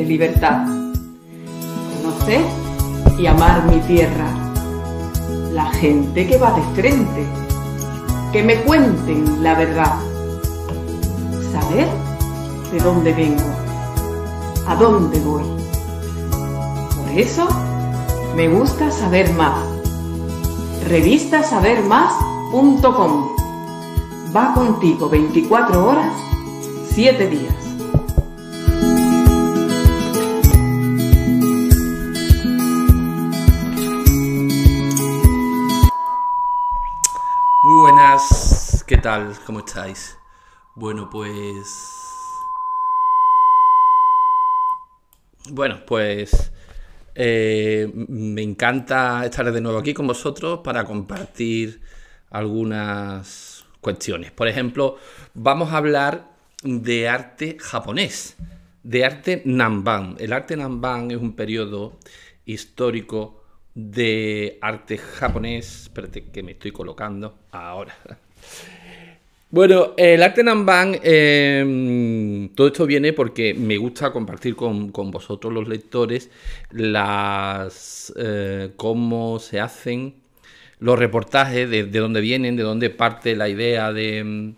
de 0.00 0.06
libertad. 0.06 0.64
Conocer 2.02 2.40
y 3.18 3.26
amar 3.26 3.66
mi 3.66 3.80
tierra. 3.80 4.28
La 5.52 5.66
gente 5.72 6.26
que 6.26 6.38
va 6.38 6.52
de 6.52 6.62
frente. 6.74 7.26
Que 8.32 8.42
me 8.42 8.62
cuenten 8.62 9.42
la 9.42 9.54
verdad. 9.54 9.94
Saber 11.52 11.86
de 12.72 12.78
dónde 12.78 13.12
vengo. 13.12 13.44
A 14.66 14.74
dónde 14.74 15.20
voy. 15.20 15.44
Por 16.96 17.10
eso 17.18 17.46
me 18.36 18.48
gusta 18.48 18.90
saber 18.90 19.30
más. 19.34 19.62
Revistasabermás.com 20.88 23.28
Va 24.34 24.54
contigo 24.54 25.10
24 25.10 25.86
horas, 25.86 26.14
7 26.94 27.26
días. 27.26 27.69
Tal? 39.00 39.34
¿Cómo 39.46 39.60
estáis? 39.60 40.18
Bueno, 40.74 41.08
pues... 41.08 41.66
Bueno, 45.48 45.80
pues 45.86 46.52
eh, 47.14 47.90
me 47.94 48.42
encanta 48.42 49.24
estar 49.24 49.50
de 49.50 49.60
nuevo 49.60 49.78
aquí 49.78 49.94
con 49.94 50.06
vosotros 50.06 50.60
para 50.62 50.84
compartir 50.84 51.80
algunas 52.30 53.64
cuestiones. 53.80 54.32
Por 54.32 54.48
ejemplo, 54.48 54.98
vamos 55.32 55.72
a 55.72 55.78
hablar 55.78 56.28
de 56.62 57.08
arte 57.08 57.56
japonés, 57.58 58.36
de 58.82 59.04
arte 59.06 59.42
Nanban. 59.46 60.16
El 60.18 60.34
arte 60.34 60.56
Nanban 60.56 61.10
es 61.10 61.16
un 61.16 61.34
periodo 61.34 61.98
histórico 62.44 63.42
de 63.74 64.58
arte 64.60 64.98
japonés. 64.98 65.84
Espérate 65.84 66.24
que 66.24 66.42
me 66.42 66.52
estoy 66.52 66.72
colocando 66.72 67.38
ahora. 67.50 67.94
Bueno, 69.52 69.94
el 69.96 70.22
arte 70.22 70.44
Nanban, 70.44 71.00
em, 71.02 72.50
todo 72.50 72.68
esto 72.68 72.86
viene 72.86 73.12
porque 73.12 73.52
me 73.52 73.78
gusta 73.78 74.12
compartir 74.12 74.54
con, 74.54 74.92
vosotros 74.92 75.52
los 75.52 75.66
lectores 75.66 76.30
las 76.70 78.12
eh, 78.16 78.70
cómo 78.76 79.40
se 79.40 79.58
hacen 79.58 80.14
los 80.78 80.96
reportajes, 80.96 81.68
de, 81.68 81.82
dónde 81.84 82.20
vienen, 82.20 82.56
de 82.56 82.62
dónde 82.62 82.90
parte 82.90 83.34
la 83.34 83.48
idea 83.48 83.92
de, 83.92 84.18
em, 84.18 84.54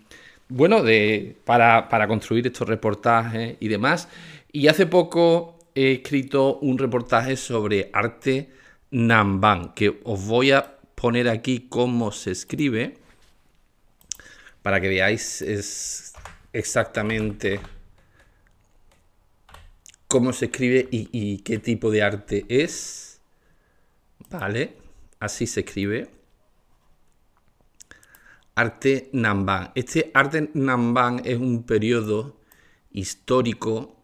bueno, 0.47 0.83
de, 0.83 1.37
para, 1.43 1.89
para 1.89 2.07
construir 2.07 2.45
estos 2.45 2.67
reportajes 2.69 3.57
y 3.59 3.67
demás. 3.69 4.09
Y 4.51 4.67
hace 4.67 4.85
poco 4.85 5.57
he 5.73 5.93
escrito 5.93 6.59
un 6.59 6.77
reportaje 6.77 7.35
sobre 7.35 7.89
arte 7.93 8.49
Namban, 8.91 9.73
que 9.73 10.01
os 10.03 10.27
voy 10.27 10.51
a 10.51 10.77
poner 10.95 11.29
aquí 11.29 11.65
cómo 11.69 12.11
se 12.11 12.31
escribe 12.31 13.02
para 14.63 14.81
que 14.81 14.87
veáis 14.87 15.41
es 15.43 16.13
exactamente 16.53 17.59
cómo 20.07 20.31
se 20.31 20.45
escribe 20.45 20.87
y, 20.89 21.39
qué 21.39 21.59
tipo 21.59 21.91
de 21.91 22.01
arte 22.01 22.45
es. 22.47 23.21
Vale, 24.29 24.77
así 25.19 25.45
se 25.45 25.61
escribe. 25.61 26.09
Arte 28.55 29.09
Namban. 29.11 29.71
Este 29.75 30.11
arte 30.13 30.49
Namban 30.53 31.21
es 31.25 31.37
un 31.37 31.63
periodo 31.63 32.39
histórico 32.91 33.95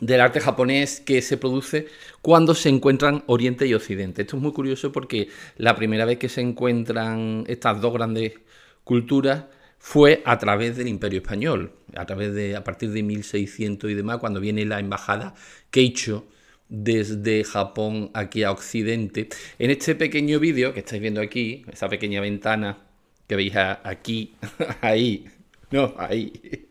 del 0.00 0.20
arte 0.20 0.40
japonés 0.40 1.00
que 1.00 1.20
se 1.22 1.36
produce 1.36 1.88
cuando 2.22 2.54
se 2.54 2.70
encuentran 2.70 3.24
Oriente 3.26 3.66
y 3.66 3.74
Occidente. 3.74 4.22
Esto 4.22 4.36
es 4.36 4.42
muy 4.42 4.52
curioso 4.52 4.90
porque 4.92 5.28
la 5.56 5.76
primera 5.76 6.04
vez 6.04 6.18
que 6.18 6.28
se 6.28 6.40
encuentran 6.40 7.44
estas 7.48 7.80
dos 7.80 7.92
grandes 7.92 8.32
culturas 8.88 9.44
fue 9.78 10.22
a 10.24 10.38
través 10.38 10.76
del 10.76 10.88
Imperio 10.88 11.20
Español, 11.20 11.72
a 11.94 12.06
través 12.06 12.34
de 12.34 12.56
a 12.56 12.64
partir 12.64 12.90
de 12.90 13.02
1600 13.02 13.90
y 13.90 13.94
demás, 13.94 14.16
cuando 14.18 14.40
viene 14.40 14.64
la 14.64 14.80
embajada 14.80 15.34
Keicho 15.70 16.26
desde 16.68 17.44
Japón 17.44 18.10
aquí 18.14 18.42
a 18.42 18.50
Occidente. 18.50 19.28
En 19.58 19.70
este 19.70 19.94
pequeño 19.94 20.40
vídeo 20.40 20.72
que 20.72 20.80
estáis 20.80 21.02
viendo 21.02 21.20
aquí, 21.20 21.64
esa 21.70 21.88
pequeña 21.88 22.20
ventana 22.20 22.78
que 23.26 23.36
veis 23.36 23.52
aquí, 23.54 24.34
ahí, 24.80 25.26
no, 25.70 25.94
ahí. 25.98 26.32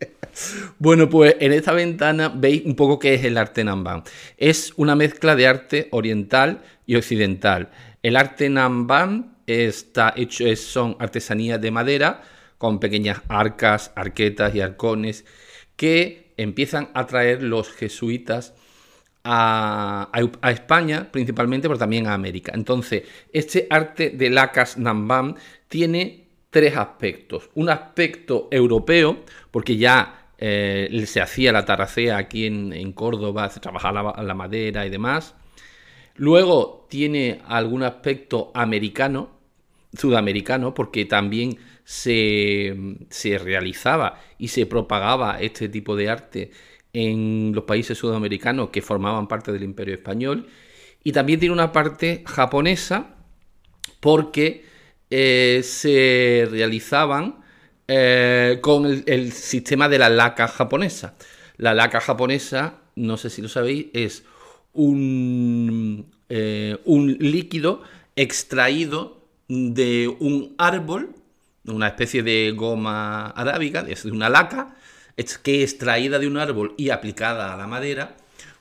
Bueno, 0.78 1.08
pues 1.08 1.34
en 1.40 1.52
esta 1.52 1.72
ventana 1.72 2.28
veis 2.28 2.64
un 2.64 2.76
poco 2.76 3.00
qué 3.00 3.14
es 3.14 3.24
el 3.24 3.38
arte 3.38 3.64
Namban. 3.64 4.04
Es 4.36 4.72
una 4.76 4.94
mezcla 4.94 5.34
de 5.34 5.48
arte 5.48 5.88
oriental 5.90 6.62
y 6.86 6.94
occidental. 6.94 7.70
El 8.04 8.14
arte 8.14 8.48
Namban 8.48 9.37
está 9.48 10.12
hecho, 10.16 10.44
son 10.56 10.96
artesanías 10.98 11.60
de 11.60 11.70
madera 11.70 12.22
con 12.58 12.78
pequeñas 12.78 13.22
arcas, 13.28 13.92
arquetas 13.96 14.54
y 14.54 14.60
arcones 14.60 15.24
que 15.76 16.34
empiezan 16.36 16.90
a 16.94 17.06
traer 17.06 17.42
los 17.42 17.70
jesuitas 17.70 18.54
a, 19.24 20.10
España 20.50 21.10
principalmente, 21.10 21.68
pero 21.68 21.78
también 21.78 22.06
a 22.06 22.14
América. 22.14 22.52
Entonces, 22.54 23.02
este 23.32 23.66
arte 23.70 24.10
de 24.10 24.30
lacas 24.30 24.78
Namban 24.78 25.36
tiene 25.68 26.28
tres 26.50 26.76
aspectos. 26.76 27.50
Un 27.54 27.68
aspecto 27.68 28.48
europeo, 28.50 29.24
porque 29.50 29.76
ya 29.76 30.28
eh, 30.38 31.04
se 31.06 31.20
hacía 31.20 31.52
la 31.52 31.64
taracea 31.64 32.16
aquí 32.16 32.46
en, 32.46 32.92
Córdoba, 32.92 33.50
se 33.50 33.60
trabajaba 33.60 34.22
la, 34.22 34.34
madera 34.34 34.86
y 34.86 34.90
demás. 34.90 35.34
Luego 36.14 36.86
tiene 36.88 37.42
algún 37.46 37.82
aspecto 37.82 38.50
americano, 38.54 39.37
sudamericano, 39.96 40.74
porque 40.74 41.04
también 41.04 41.58
se, 41.84 42.76
se, 43.08 43.38
realizaba 43.38 44.20
y 44.38 44.48
se 44.48 44.66
propagaba 44.66 45.40
este 45.40 45.68
tipo 45.68 45.96
de 45.96 46.10
arte 46.10 46.50
en 46.92 47.52
los 47.54 47.64
países 47.64 47.96
sudamericanos 47.96 48.70
que 48.70 48.82
formaban 48.82 49.28
parte 49.28 49.52
del 49.52 49.62
imperio 49.62 49.94
español. 49.94 50.48
Y 51.04 51.12
también 51.12 51.40
tiene 51.40 51.52
una 51.52 51.72
parte 51.72 52.24
japonesa, 52.26 53.14
porque 54.00 54.64
eh, 55.10 55.60
se 55.64 56.46
realizaban 56.50 57.40
eh, 57.86 58.58
con 58.60 59.02
el, 59.06 59.32
sistema 59.32 59.88
de 59.88 59.98
la 59.98 60.10
laca 60.10 60.48
japonesa. 60.48 61.14
La 61.56 61.74
laca 61.74 62.00
japonesa, 62.00 62.80
no 62.96 63.16
sé 63.16 63.30
si 63.30 63.42
lo 63.42 63.48
sabéis, 63.48 63.86
es 63.94 64.24
un, 64.72 66.10
eh, 66.28 66.78
un 66.84 67.16
líquido 67.18 67.82
extraído 68.16 69.17
de 69.48 70.08
un 70.20 70.54
árbol, 70.58 71.14
una 71.64 71.88
especie 71.88 72.22
de 72.22 72.52
goma 72.52 73.26
arábiga, 73.30 73.84
es 73.88 74.04
una 74.04 74.28
laca, 74.28 74.76
que 75.42 75.62
extraída 75.62 76.18
de 76.18 76.28
un 76.28 76.36
árbol 76.36 76.74
y 76.76 76.90
aplicada 76.90 77.52
a 77.52 77.56
la 77.56 77.66
madera, 77.66 78.16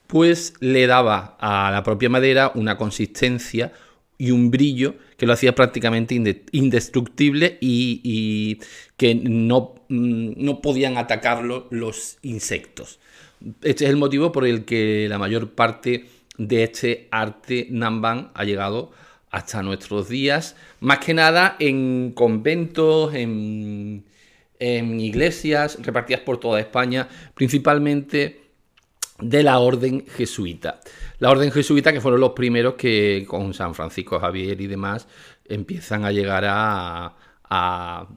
pues 0.07 0.53
le 0.59 0.87
daba 0.87 1.37
a 1.39 1.69
la 1.71 1.83
propia 1.83 2.09
madera 2.09 2.51
una 2.55 2.77
consistencia, 2.77 3.73
y 4.17 4.31
un 4.31 4.51
brillo 4.51 4.95
que 5.17 5.25
lo 5.25 5.33
hacía 5.33 5.53
prácticamente 5.55 6.15
indestructible 6.51 7.57
y, 7.61 8.59
que 8.97 9.15
no, 9.15 9.75
mm, 9.89 10.43
no, 10.43 10.61
podían 10.61 10.97
atacarlo 10.97 11.67
los 11.69 12.17
insectos. 12.23 12.99
Este 13.61 13.85
es 13.85 13.89
el 13.91 13.97
motivo 13.97 14.31
por 14.31 14.45
el 14.45 14.65
que 14.65 15.07
la 15.09 15.19
mayor 15.19 15.51
parte 15.51 16.05
de 16.37 16.63
este 16.63 17.07
arte 17.11 17.67
Namban 17.69 18.31
ha 18.33 18.43
llegado 18.43 18.91
hasta 19.37 19.61
nuestros 19.61 20.09
días, 20.09 20.55
más 20.79 20.97
que 20.97 21.13
nada 21.13 21.55
en 21.59 22.11
conventos, 22.13 23.13
en, 23.13 24.03
iglesias 24.59 25.77
repartidas 25.83 26.21
por 26.21 26.39
toda 26.39 26.59
España, 26.59 27.07
principalmente 27.35 28.41
de 29.19 29.43
la 29.43 29.59
orden 29.59 30.05
jesuita. 30.07 30.79
La 31.19 31.29
orden 31.29 31.51
jesuita 31.51 31.93
que 31.93 32.01
fueron 32.01 32.19
los 32.19 32.31
primeros 32.31 32.73
que 32.73 33.25
con 33.27 33.53
San 33.53 33.75
Francisco 33.75 34.19
Javier 34.19 34.59
y 34.59 34.65
demás 34.65 35.07
empiezan 35.45 36.05
a 36.05 36.11
llegar 36.11 36.43
a, 36.47 37.15
a, 37.43 38.07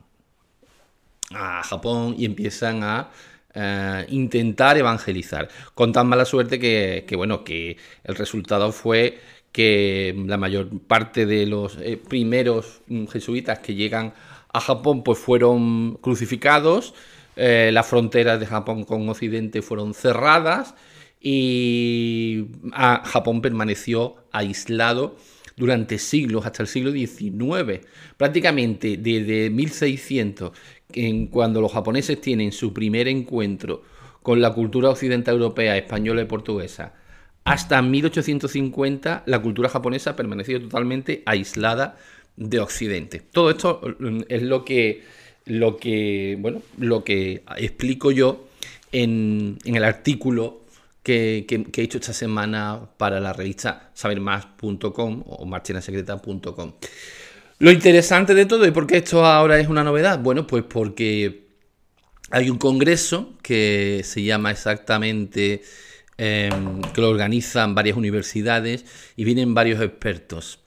Japón 1.63 2.15
y 2.17 2.25
empiezan 2.25 2.83
a 2.83 3.11
eh, 3.55 4.07
intentar 4.09 4.79
evangelizar. 4.79 5.49
Con 5.75 5.93
tan 5.93 6.09
mala 6.09 6.25
suerte 6.25 6.59
que, 6.59 7.15
bueno, 7.17 7.45
que 7.45 7.77
el 8.05 8.15
resultado 8.17 8.73
fue 8.73 9.21
que 9.53 10.15
la 10.27 10.37
mayor 10.37 10.69
parte 10.87 11.27
de 11.27 11.47
los 11.47 11.79
eh, 11.81 11.97
primeros 11.97 12.81
jesuitas 13.11 13.59
que 13.59 13.75
llegan 13.75 14.15
a 14.53 14.61
Japón 14.61 15.03
pues 15.03 15.19
fueron 15.19 15.99
crucificados, 16.01 16.95
eh, 17.37 17.71
las 17.73 17.87
fronteras 17.87 18.39
de 18.39 18.47
Japón 18.47 18.85
con 18.85 19.09
Occidente 19.09 19.63
fueron 19.63 19.95
cerradas 19.95 20.75
y 21.21 22.47
Japón 22.73 23.43
permaneció 23.43 24.17
aislado 24.33 25.17
durante 25.57 25.99
siglos, 25.99 26.47
hasta 26.47 26.63
el 26.63 26.69
siglo 26.69 26.91
XIX. 26.93 27.87
Prácticamente 28.17 28.97
desde 28.97 29.51
1600, 29.51 30.53
en 30.93 31.27
cuando 31.27 31.61
los 31.61 31.73
japoneses 31.73 32.21
tienen 32.21 32.53
su 32.53 32.73
primer 32.73 33.07
encuentro 33.09 33.83
con 34.23 34.41
la 34.41 34.53
cultura 34.53 34.91
occidental 34.91 35.35
europea, 35.35 35.77
española 35.77 36.23
y 36.23 36.27
portuguesa. 36.27 36.95
Hasta 37.45 37.83
1850 37.83 39.25
la 39.27 39.43
cultura 39.43 39.69
japonesa 39.69 40.17
permaneció 40.17 40.61
totalmente 40.61 41.23
aislada 41.27 41.97
de 42.37 42.61
Occidente. 42.61 43.21
Todo 43.33 43.51
esto 43.51 43.81
mm, 43.99 44.21
es 44.29 44.43
lo 44.43 44.65
que, 44.65 45.05
lo 45.47 45.77
que, 45.77 46.37
bueno, 46.41 46.63
lo 46.79 47.05
que 47.05 47.43
explico 47.57 48.11
yo 48.11 48.49
en, 48.93 49.59
el 49.65 49.85
artículo 49.85 50.61
que, 51.03 51.47
he 51.49 51.83
hecho 51.83 51.99
esta 51.99 52.13
semana 52.13 52.81
para 52.97 53.21
la 53.21 53.33
revista 53.33 53.91
sabermás.com 53.95 55.25
o 55.27 55.47
marchenasecreta.com. 55.47 56.73
Lo 57.59 57.71
interesante 57.71 58.35
de 58.35 58.47
todo 58.47 58.67
y 58.67 58.71
por 58.71 58.87
qué 58.87 58.99
esto 58.99 59.25
ahora 59.25 59.59
es 59.59 59.69
una 59.69 59.85
novedad, 59.85 60.19
bueno, 60.21 60.47
pues 60.47 60.65
porque 60.65 61.49
hay 62.31 62.49
un 62.49 62.59
congreso 62.59 63.35
que 63.43 64.01
se 64.05 64.23
llama 64.23 64.51
exactamente, 64.51 65.63
em, 66.23 66.83
que 66.83 67.01
lo 67.01 67.09
organizan 67.09 67.75
varias 67.75 67.97
universidades 67.97 68.85
y 69.17 69.25
vienen 69.25 69.55
varios 69.55 69.81
expertos. 69.81 70.61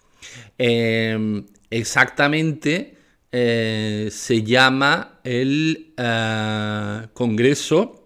Em, 0.57 1.45
exactamente 1.69 2.97
eh, 3.31 4.09
se 4.11 4.41
llama 4.41 5.19
el 5.23 5.94
eh, 5.95 7.07
Congreso 7.13 8.03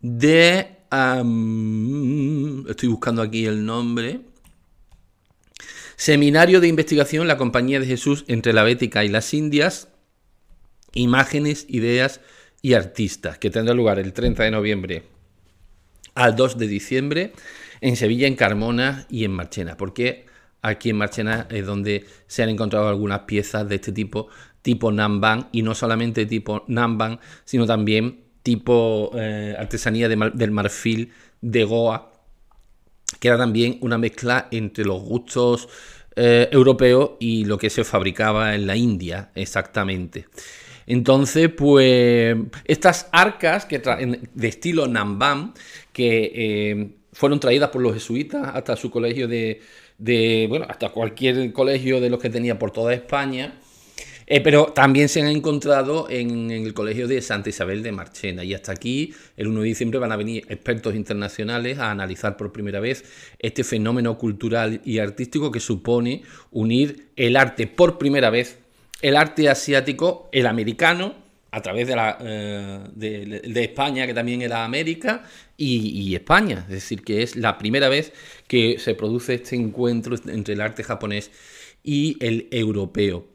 de... 0.00 0.76
estoy 2.68 2.88
buscando 2.90 3.22
aquí 3.22 3.46
el 3.46 3.64
nombre. 3.64 4.20
Seminario 5.96 6.60
de 6.60 6.68
investigación 6.68 7.26
La 7.26 7.38
Compañía 7.38 7.80
de 7.80 7.86
Jesús 7.86 8.26
entre 8.28 8.52
la 8.52 8.64
Bética 8.64 9.02
y 9.02 9.08
las 9.08 9.32
Indias. 9.32 9.88
Imágenes, 10.92 11.64
ideas 11.70 12.20
y 12.60 12.74
artistas, 12.74 13.38
que 13.38 13.48
tendrá 13.48 13.72
lugar 13.72 13.98
el 13.98 14.12
30 14.12 14.44
de 14.44 14.50
noviembre 14.50 15.15
al 16.16 16.34
2 16.34 16.58
de 16.58 16.66
diciembre 16.66 17.32
en 17.80 17.94
Sevilla, 17.94 18.26
en 18.26 18.34
Carmona 18.34 19.06
y 19.08 19.24
en 19.24 19.30
Marchena. 19.30 19.76
Porque 19.76 20.26
aquí 20.62 20.90
en 20.90 20.96
Marchena 20.96 21.46
es 21.50 21.64
donde 21.64 22.04
se 22.26 22.42
han 22.42 22.48
encontrado 22.48 22.88
algunas 22.88 23.20
piezas 23.20 23.68
de 23.68 23.76
este 23.76 23.92
tipo, 23.92 24.28
tipo 24.62 24.90
Namban, 24.90 25.48
y 25.52 25.62
no 25.62 25.74
solamente 25.76 26.26
tipo 26.26 26.64
Namban, 26.66 27.20
sino 27.44 27.66
también 27.66 28.24
tipo 28.42 29.12
eh, 29.14 29.54
artesanía 29.58 30.08
del 30.08 30.50
marfil 30.50 31.12
de 31.40 31.64
Goa, 31.64 32.12
que 33.20 33.28
era 33.28 33.36
también 33.36 33.78
una 33.80 33.98
mezcla 33.98 34.48
entre 34.50 34.84
los 34.84 35.02
gustos 35.02 35.68
eh, 36.16 36.48
europeos 36.50 37.12
y 37.20 37.44
lo 37.44 37.58
que 37.58 37.70
se 37.70 37.84
fabricaba 37.84 38.54
en 38.54 38.66
la 38.66 38.76
India, 38.76 39.30
exactamente. 39.34 40.26
Entonces, 40.86 41.50
pues, 41.50 42.36
estas 42.64 43.08
arcas 43.12 43.64
que 43.64 43.78
de 43.78 44.48
estilo 44.48 44.86
Namban, 44.86 45.52
que 45.92 46.32
eh, 46.34 46.88
fueron 47.12 47.40
traídas 47.40 47.70
por 47.70 47.82
los 47.82 47.94
jesuitas 47.94 48.50
hasta 48.54 48.76
su 48.76 48.90
colegio 48.90 49.26
de, 49.26 49.60
de, 49.98 50.46
bueno, 50.48 50.66
hasta 50.68 50.90
cualquier 50.90 51.52
colegio 51.52 52.00
de 52.00 52.10
los 52.10 52.20
que 52.20 52.30
tenía 52.30 52.58
por 52.58 52.70
toda 52.70 52.94
España. 52.94 53.54
Eh, 54.28 54.40
pero 54.40 54.66
también 54.66 55.08
se 55.08 55.20
han 55.20 55.28
encontrado 55.28 56.08
en, 56.10 56.50
el 56.50 56.74
colegio 56.74 57.06
de 57.06 57.22
Santa 57.22 57.48
Isabel 57.48 57.82
de 57.84 57.92
Marchena. 57.92 58.42
Y 58.42 58.54
hasta 58.54 58.72
aquí, 58.72 59.14
el 59.36 59.46
1 59.46 59.60
de 59.60 59.66
diciembre, 59.68 60.00
van 60.00 60.10
a 60.10 60.16
venir 60.16 60.44
expertos 60.48 60.96
internacionales 60.96 61.78
a 61.78 61.92
analizar 61.92 62.36
por 62.36 62.52
primera 62.52 62.80
vez 62.80 63.04
este 63.38 63.62
fenómeno 63.62 64.18
cultural 64.18 64.80
y 64.84 64.98
artístico 64.98 65.52
que 65.52 65.60
supone 65.60 66.22
unir 66.50 67.10
el 67.14 67.36
arte 67.36 67.68
por 67.68 67.98
primera 67.98 68.30
vez, 68.30 68.58
el 69.02 69.16
arte 69.16 69.48
asiático, 69.48 70.28
el 70.32 70.46
americano, 70.46 71.26
a 71.50 71.62
través 71.62 71.86
de, 71.88 71.96
la, 71.96 72.18
eh, 72.20 72.80
de, 72.94 73.64
España, 73.64 74.06
que 74.06 74.12
también 74.12 74.42
era 74.42 74.64
América, 74.64 75.22
y, 75.56 76.14
España. 76.14 76.64
Es 76.68 76.74
decir, 76.74 77.02
que 77.02 77.22
es 77.22 77.34
la 77.34 77.56
primera 77.56 77.88
vez 77.88 78.12
que 78.46 78.78
se 78.78 78.94
produce 78.94 79.34
este 79.34 79.56
encuentro 79.56 80.16
entre 80.26 80.52
el 80.54 80.60
arte 80.60 80.84
japonés 80.84 81.30
y 81.82 82.16
el 82.20 82.48
europeo. 82.50 83.26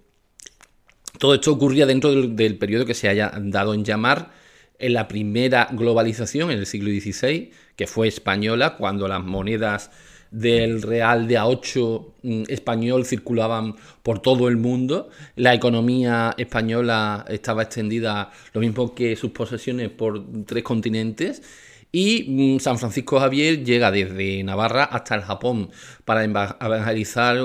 Todo 1.17 1.33
esto 1.33 1.51
ocurría 1.51 1.85
dentro 1.85 2.11
del, 2.13 2.57
periodo 2.57 2.85
que 2.85 2.93
se 2.93 3.09
haya 3.09 3.31
dado 3.35 3.73
en 3.73 3.83
llamar 3.83 4.31
en 4.77 4.93
la 4.93 5.07
primera 5.07 5.67
globalización 5.71 6.51
en 6.51 6.59
el 6.59 6.65
siglo 6.65 6.89
XVI, 6.91 7.51
que 7.75 7.87
fue 7.87 8.07
española, 8.07 8.75
cuando 8.77 9.07
las 9.07 9.23
monedas 9.23 9.91
del 10.31 10.81
real 10.81 11.27
de 11.27 11.37
A8 11.37 12.05
mm, 12.23 12.43
español 12.47 13.05
circulaban 13.05 13.75
por 14.01 14.19
todo 14.19 14.47
el 14.47 14.57
mundo. 14.57 15.09
La 15.35 15.53
economía 15.53 16.33
española 16.37 17.25
estaba 17.27 17.63
extendida, 17.63 18.31
lo 18.53 18.61
mismo 18.61 18.95
que 18.95 19.15
sus 19.15 19.31
posesiones, 19.31 19.89
por 19.89 20.23
tres 20.45 20.63
continentes. 20.63 21.43
Y 21.91 22.55
mm, 22.55 22.59
San 22.59 22.79
Francisco 22.79 23.19
Javier 23.19 23.63
llega 23.65 23.91
desde 23.91 24.41
Navarra 24.43 24.85
hasta 24.85 25.15
el 25.15 25.21
Japón 25.21 25.69
para 26.05 26.23
evangelizar 26.23 27.37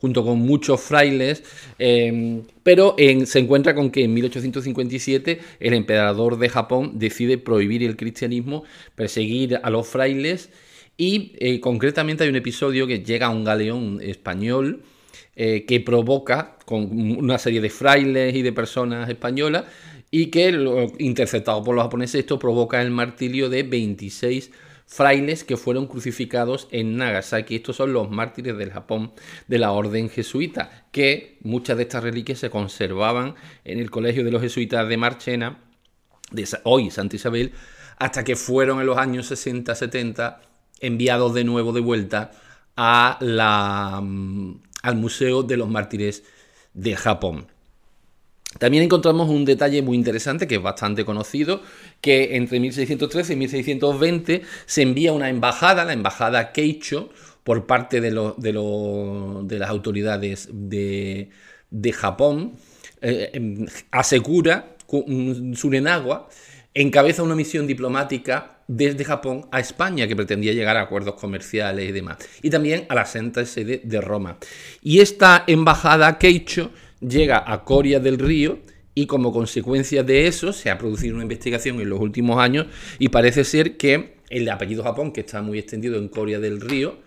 junto 0.00 0.24
con 0.24 0.38
muchos 0.38 0.80
frailes, 0.80 1.42
em, 1.78 2.42
pero 2.62 2.96
se 3.26 3.38
encuentra 3.38 3.74
con 3.74 3.90
que 3.90 4.04
en 4.04 4.14
1857 4.14 5.40
el 5.60 5.74
emperador 5.74 6.38
de 6.38 6.48
Japón 6.48 6.92
decide 6.98 7.38
prohibir 7.38 7.82
el 7.82 7.96
cristianismo, 7.96 8.64
perseguir 8.94 9.60
a 9.62 9.68
los 9.68 9.86
frailes 9.86 10.50
y 10.96 11.32
eh, 11.38 11.60
concretamente 11.60 12.24
hay 12.24 12.30
un 12.30 12.36
episodio 12.36 12.86
que 12.86 13.00
llega 13.00 13.26
a 13.26 13.30
un 13.30 13.44
galeón 13.44 14.00
español 14.02 14.82
eh, 15.34 15.64
que 15.66 15.80
provoca 15.80 16.56
con 16.64 17.18
una 17.18 17.38
serie 17.38 17.60
de 17.60 17.70
frailes 17.70 18.34
y 18.34 18.42
de 18.42 18.52
personas 18.52 19.08
españolas 19.08 19.64
y 20.10 20.26
que, 20.26 20.48
interceptado 20.98 21.62
por 21.62 21.74
los 21.74 21.84
japoneses, 21.84 22.20
esto 22.20 22.38
provoca 22.38 22.80
el 22.80 22.90
martirio 22.90 23.50
de 23.50 23.62
26 23.62 24.50
frailes 24.86 25.44
que 25.44 25.56
fueron 25.56 25.88
crucificados 25.88 26.68
en 26.70 26.96
Nagasaki. 26.96 27.56
Estos 27.56 27.76
son 27.76 27.92
los 27.92 28.10
mártires 28.10 28.56
del 28.56 28.70
Japón 28.70 29.12
de 29.48 29.58
la 29.58 29.72
orden 29.72 30.08
jesuita, 30.08 30.86
que 30.92 31.38
muchas 31.42 31.76
de 31.76 31.82
estas 31.82 32.04
reliquias 32.04 32.38
se 32.38 32.50
conservaban 32.50 33.34
en 33.64 33.78
el 33.78 33.90
colegio 33.90 34.24
de 34.24 34.30
los 34.30 34.40
jesuitas 34.40 34.88
de 34.88 34.96
Marchena, 34.96 35.58
de 36.30 36.48
hoy 36.64 36.90
Santa 36.90 37.16
Isabel, 37.16 37.52
hasta 37.98 38.24
que 38.24 38.36
fueron 38.36 38.80
en 38.80 38.86
los 38.86 38.96
años 38.96 39.30
60-70 39.30 40.38
enviados 40.80 41.34
de 41.34 41.44
nuevo 41.44 41.72
de 41.72 41.80
vuelta 41.80 42.32
a 42.76 43.18
la, 43.20 44.00
mm, 44.02 44.60
al 44.82 44.96
Museo 44.96 45.42
de 45.42 45.56
los 45.56 45.68
Mártires 45.68 46.22
de 46.74 46.96
Japón. 46.96 47.46
También 48.58 48.84
encontramos 48.84 49.28
un 49.28 49.44
detalle 49.44 49.82
muy 49.82 49.96
interesante 49.96 50.46
que 50.46 50.56
es 50.56 50.62
bastante 50.62 51.04
conocido, 51.04 51.60
que 52.00 52.36
entre 52.36 52.60
1613 52.60 53.34
y 53.34 53.36
1620 53.36 54.42
se 54.64 54.82
envía 54.82 55.12
una 55.12 55.28
embajada, 55.28 55.84
la 55.84 55.92
embajada 55.92 56.52
Keicho, 56.52 57.10
por 57.44 57.66
parte 57.66 58.00
de, 58.00 58.10
de, 58.38 59.58
las 59.58 59.70
autoridades 59.70 60.48
de, 60.52 61.30
Japón, 61.92 62.54
eh, 63.00 63.30
em, 63.34 63.66
asegura 63.92 64.76
Surenagua 65.54 66.28
encabeza 66.74 67.22
una 67.22 67.34
misión 67.34 67.66
diplomática 67.66 68.55
desde 68.68 69.04
Japón 69.04 69.46
a 69.52 69.60
España 69.60 70.08
que 70.08 70.16
pretendía 70.16 70.52
llegar 70.52 70.76
a 70.76 70.82
acuerdos 70.82 71.14
comerciales 71.14 71.88
y 71.88 71.92
demás. 71.92 72.18
Y 72.42 72.50
también 72.50 72.86
a 72.88 72.94
la 72.94 73.06
Santa 73.06 73.44
Sede 73.44 73.80
de 73.84 74.00
Roma. 74.00 74.38
Y 74.82 75.00
esta 75.00 75.44
embajada 75.46 76.18
Keicho 76.18 76.70
llega 77.00 77.44
a 77.46 77.64
Coria 77.64 78.00
del 78.00 78.18
Río 78.18 78.58
y 78.94 79.06
como 79.06 79.32
consecuencia 79.32 80.02
de 80.02 80.26
eso 80.26 80.52
se 80.52 80.70
ha 80.70 80.78
producido 80.78 81.14
una 81.14 81.24
investigación 81.24 81.80
en 81.80 81.90
los 81.90 82.00
últimos 82.00 82.38
años 82.38 82.66
y 82.98 83.10
parece 83.10 83.44
ser 83.44 83.76
que 83.76 84.16
el 84.30 84.48
apellido 84.48 84.82
Japón, 84.82 85.12
que 85.12 85.20
está 85.20 85.42
muy 85.42 85.58
extendido 85.58 85.96
en 85.98 86.08
Coria 86.08 86.40
del 86.40 86.60
Río, 86.60 86.98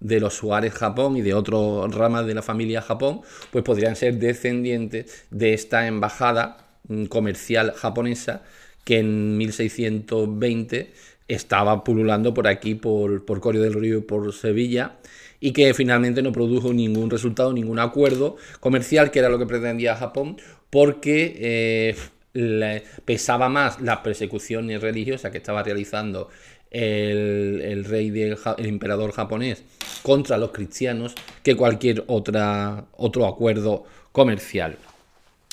de 0.00 0.20
los 0.20 0.34
Suárez 0.34 0.72
Japón 0.72 1.16
y 1.16 1.22
de 1.22 1.34
otras 1.34 1.94
ramas 1.94 2.26
de 2.26 2.34
la 2.34 2.42
familia 2.42 2.82
Japón, 2.82 3.20
pues 3.50 3.64
podrían 3.64 3.94
ser 3.96 4.18
descendientes 4.18 5.26
de 5.30 5.54
esta 5.54 5.86
embajada 5.86 6.66
mm, 6.88 7.04
comercial 7.04 7.72
japonesa 7.76 8.42
que 8.84 8.98
en 8.98 9.36
1620 9.36 10.92
estaba 11.28 11.84
pululando 11.84 12.34
por 12.34 12.46
aquí, 12.48 12.74
por, 12.74 13.24
por 13.24 13.40
Corio 13.40 13.62
del 13.62 13.74
Río 13.74 13.98
y 13.98 14.02
por 14.02 14.32
Sevilla, 14.32 14.96
y 15.40 15.52
que 15.52 15.74
finalmente 15.74 16.22
no 16.22 16.32
produjo 16.32 16.72
ningún 16.72 17.10
resultado, 17.10 17.52
ningún 17.52 17.78
acuerdo 17.78 18.36
comercial, 18.60 19.10
que 19.10 19.18
era 19.18 19.28
lo 19.28 19.38
que 19.38 19.46
pretendía 19.46 19.96
Japón, 19.96 20.36
porque 20.70 21.94
eh, 22.34 22.82
pesaba 23.04 23.48
más 23.48 23.80
las 23.80 23.98
persecuciones 23.98 24.80
religiosas 24.80 25.30
que 25.30 25.38
estaba 25.38 25.62
realizando 25.62 26.28
el, 26.70 27.84
rey 27.84 28.10
del 28.10 28.38
el 28.56 28.66
emperador 28.66 29.12
japonés 29.12 29.62
contra 30.02 30.38
los 30.38 30.52
cristianos 30.52 31.14
que 31.42 31.54
cualquier 31.54 32.04
otra, 32.06 32.86
otro 32.96 33.26
acuerdo 33.26 33.84
comercial. 34.12 34.78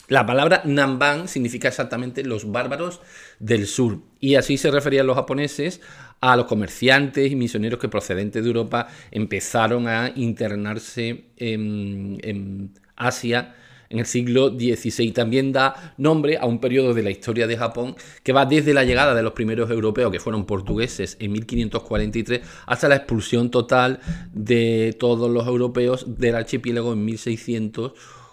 La 0.09 0.25
palabra 0.25 0.63
Namban 0.65 1.27
significa 1.27 1.67
exactamente 1.67 2.23
los 2.23 2.51
bárbaros 2.51 2.99
del 3.37 3.67
sur 3.67 3.99
y 4.19 4.35
así 4.35 4.57
se 4.57 4.71
referían 4.71 5.05
los 5.05 5.15
japoneses 5.15 5.81
a 6.19 6.35
los 6.35 6.47
comerciantes 6.47 7.31
y 7.31 7.35
misioneros 7.35 7.79
que 7.79 7.89
procedentes 7.89 8.43
de 8.43 8.49
Europa 8.49 8.87
empezaron 9.11 9.87
a 9.87 10.11
internarse 10.15 11.25
en, 11.37 12.73
Asia 12.95 13.55
en 13.89 13.99
el 13.99 14.07
siglo 14.07 14.49
XVI. 14.49 15.11
También 15.11 15.51
da 15.51 15.93
nombre 15.97 16.37
a 16.37 16.47
un 16.47 16.59
periodo 16.59 16.95
de 16.95 17.03
la 17.03 17.11
historia 17.11 17.45
de 17.45 17.55
Japón 17.55 17.95
que 18.23 18.33
va 18.33 18.47
desde 18.47 18.73
la 18.73 18.83
llegada 18.85 19.13
de 19.13 19.21
los 19.21 19.33
primeros 19.33 19.69
europeos, 19.69 20.11
que 20.11 20.19
fueron 20.19 20.45
portugueses 20.45 21.17
en 21.19 21.31
1543, 21.33 22.41
hasta 22.65 22.89
la 22.89 22.95
expulsión 22.95 23.51
total 23.51 23.99
de 24.33 24.95
todos 24.99 25.29
los 25.29 25.47
europeos 25.47 26.17
del 26.17 26.35
archipiélago 26.35 26.93
en 26.93 27.05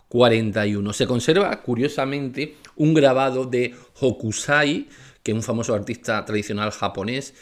1641. 0.09 0.93
Se 0.93 1.07
conserva, 1.07 1.63
curiosamente, 1.63 2.57
un 2.77 2.95
grabado 2.95 3.45
de 3.45 3.75
Hokusai, 4.01 4.89
que 5.23 5.33
es 5.33 5.37
un 5.37 5.43
famoso 5.43 5.75
artista 5.75 6.25
tradicional 6.25 6.71
japonés, 6.71 7.35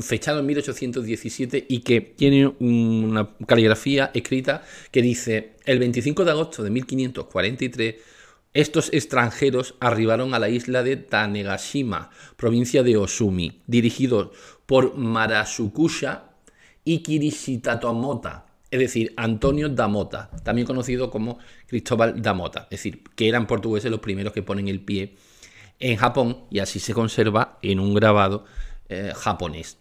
fechado 0.00 0.40
en 0.40 0.46
1817 0.46 1.66
y 1.68 1.80
que 1.80 2.00
tiene 2.00 2.46
una 2.46 3.30
caligrafía 3.46 4.12
escrita 4.14 4.62
que 4.92 5.02
dice, 5.02 5.54
el 5.64 5.80
25 5.80 6.24
de 6.24 6.30
agosto 6.30 6.62
de 6.62 6.70
1543, 6.70 7.96
estos 8.54 8.92
extranjeros 8.92 9.74
arribaron 9.80 10.34
a 10.34 10.38
la 10.38 10.50
isla 10.50 10.82
de 10.82 10.96
Tanegashima, 10.96 12.10
provincia 12.36 12.82
de 12.82 12.96
Osumi, 12.96 13.62
dirigidos 13.66 14.28
por 14.66 14.96
Marasukusha 14.96 16.24
y 16.84 16.98
Kirishitatomota, 16.98 18.51
es 18.72 18.78
decir, 18.78 19.12
Antonio 19.18 19.68
Damota, 19.68 20.30
también 20.44 20.66
conocido 20.66 21.10
como 21.10 21.38
Cristóbal 21.66 22.22
Damota, 22.22 22.62
es 22.70 22.78
decir, 22.78 23.02
que 23.14 23.28
eran 23.28 23.46
portugueses 23.46 23.90
los 23.90 24.00
primeros 24.00 24.32
que 24.32 24.42
ponen 24.42 24.66
el 24.66 24.80
pie 24.80 25.14
en 25.78 25.98
Japón 25.98 26.44
y 26.50 26.60
así 26.60 26.80
se 26.80 26.94
conserva 26.94 27.58
en 27.60 27.78
un 27.78 27.92
grabado 27.92 28.46
eh, 28.88 29.12
japonés. 29.14 29.76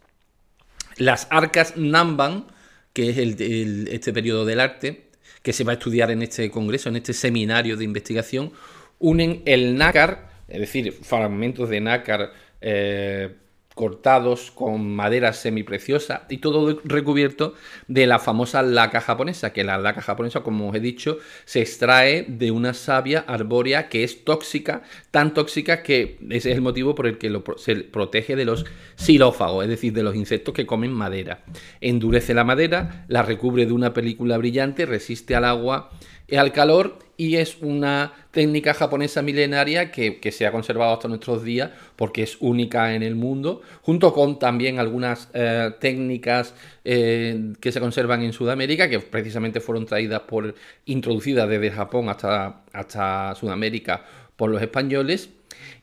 Las 0.97 1.27
arcas 1.29 1.77
Namban, 1.77 2.47
que 2.91 3.11
es 3.11 3.17
este 3.17 4.11
periodo 4.11 4.43
del 4.43 4.59
arte, 4.59 5.09
que 5.41 5.53
se 5.53 5.63
va 5.63 5.71
a 5.71 5.75
estudiar 5.75 6.11
en 6.11 6.21
este 6.21 6.51
congreso, 6.51 6.89
en 6.89 6.97
este 6.97 7.13
seminario 7.13 7.77
de 7.77 7.85
investigación, 7.85 8.51
unen 8.99 9.41
el 9.45 9.77
nácar, 9.77 10.31
es 10.49 10.59
decir, 10.59 10.91
fragmentos 10.91 11.69
de 11.69 11.79
nácar 11.79 12.33
eh, 12.59 13.37
cortados 13.75 14.51
con 14.51 14.95
madera 14.95 15.33
semipreciosa 15.33 16.25
y 16.29 16.37
todo 16.37 16.79
recubierto 16.83 17.53
de 17.87 18.05
la 18.05 18.19
famosa 18.19 18.61
laca 18.61 19.01
japonesa, 19.01 19.53
que 19.53 19.63
la 19.63 19.77
laca 19.77 20.01
japonesa, 20.01 20.41
como 20.41 20.69
os 20.69 20.75
he 20.75 20.79
dicho, 20.79 21.19
se 21.45 21.61
extrae 21.61 22.25
de 22.27 22.51
una 22.51 22.73
savia 22.73 23.23
arbórea 23.27 23.87
que 23.89 24.03
es 24.03 24.25
tóxica, 24.25 24.83
tan 25.09 25.33
tóxica 25.33 25.83
que 25.83 26.17
ese 26.29 26.51
es 26.51 26.55
el 26.55 26.61
motivo 26.61 26.95
por 26.95 27.07
el 27.07 27.17
que 27.17 27.41
se 27.57 27.75
protege 27.75 28.35
de 28.35 28.45
los 28.45 28.65
xilófagos, 28.97 29.63
es 29.63 29.69
decir, 29.69 29.93
de 29.93 30.03
los 30.03 30.15
insectos 30.15 30.53
que 30.53 30.65
comen 30.65 30.91
madera. 30.91 31.43
Endurece 31.79 32.33
la 32.33 32.43
madera, 32.43 33.05
la 33.07 33.23
recubre 33.23 33.65
de 33.65 33.71
una 33.71 33.93
película 33.93 34.37
brillante, 34.37 34.85
resiste 34.85 35.35
al 35.35 35.45
agua 35.45 35.91
al 36.37 36.51
calor 36.51 36.99
y 37.21 37.37
es 37.37 37.57
una 37.61 38.13
técnica 38.31 38.73
japonesa 38.73 39.21
milenaria 39.21 39.91
que, 39.91 40.31
se 40.31 40.47
ha 40.47 40.51
conservado 40.51 40.93
hasta 40.93 41.07
nuestros 41.07 41.43
días 41.43 41.69
porque 41.95 42.23
es 42.23 42.35
única 42.39 42.95
en 42.95 43.03
el 43.03 43.13
mundo, 43.13 43.61
junto 43.83 44.11
con 44.11 44.39
también 44.39 44.79
algunas 44.79 45.29
eh, 45.35 45.69
técnicas 45.79 46.55
eh, 46.83 47.53
que 47.59 47.71
se 47.71 47.79
conservan 47.79 48.23
en 48.23 48.33
Sudamérica, 48.33 48.89
que 48.89 48.99
precisamente 48.99 49.59
fueron 49.59 49.85
traídas 49.85 50.21
por, 50.21 50.55
introducidas 50.85 51.47
desde 51.47 51.69
Japón 51.69 52.09
hasta, 52.09 52.63
hasta 52.73 53.35
Sudamérica 53.35 54.03
por 54.35 54.49
los 54.49 54.59
españoles, 54.59 55.29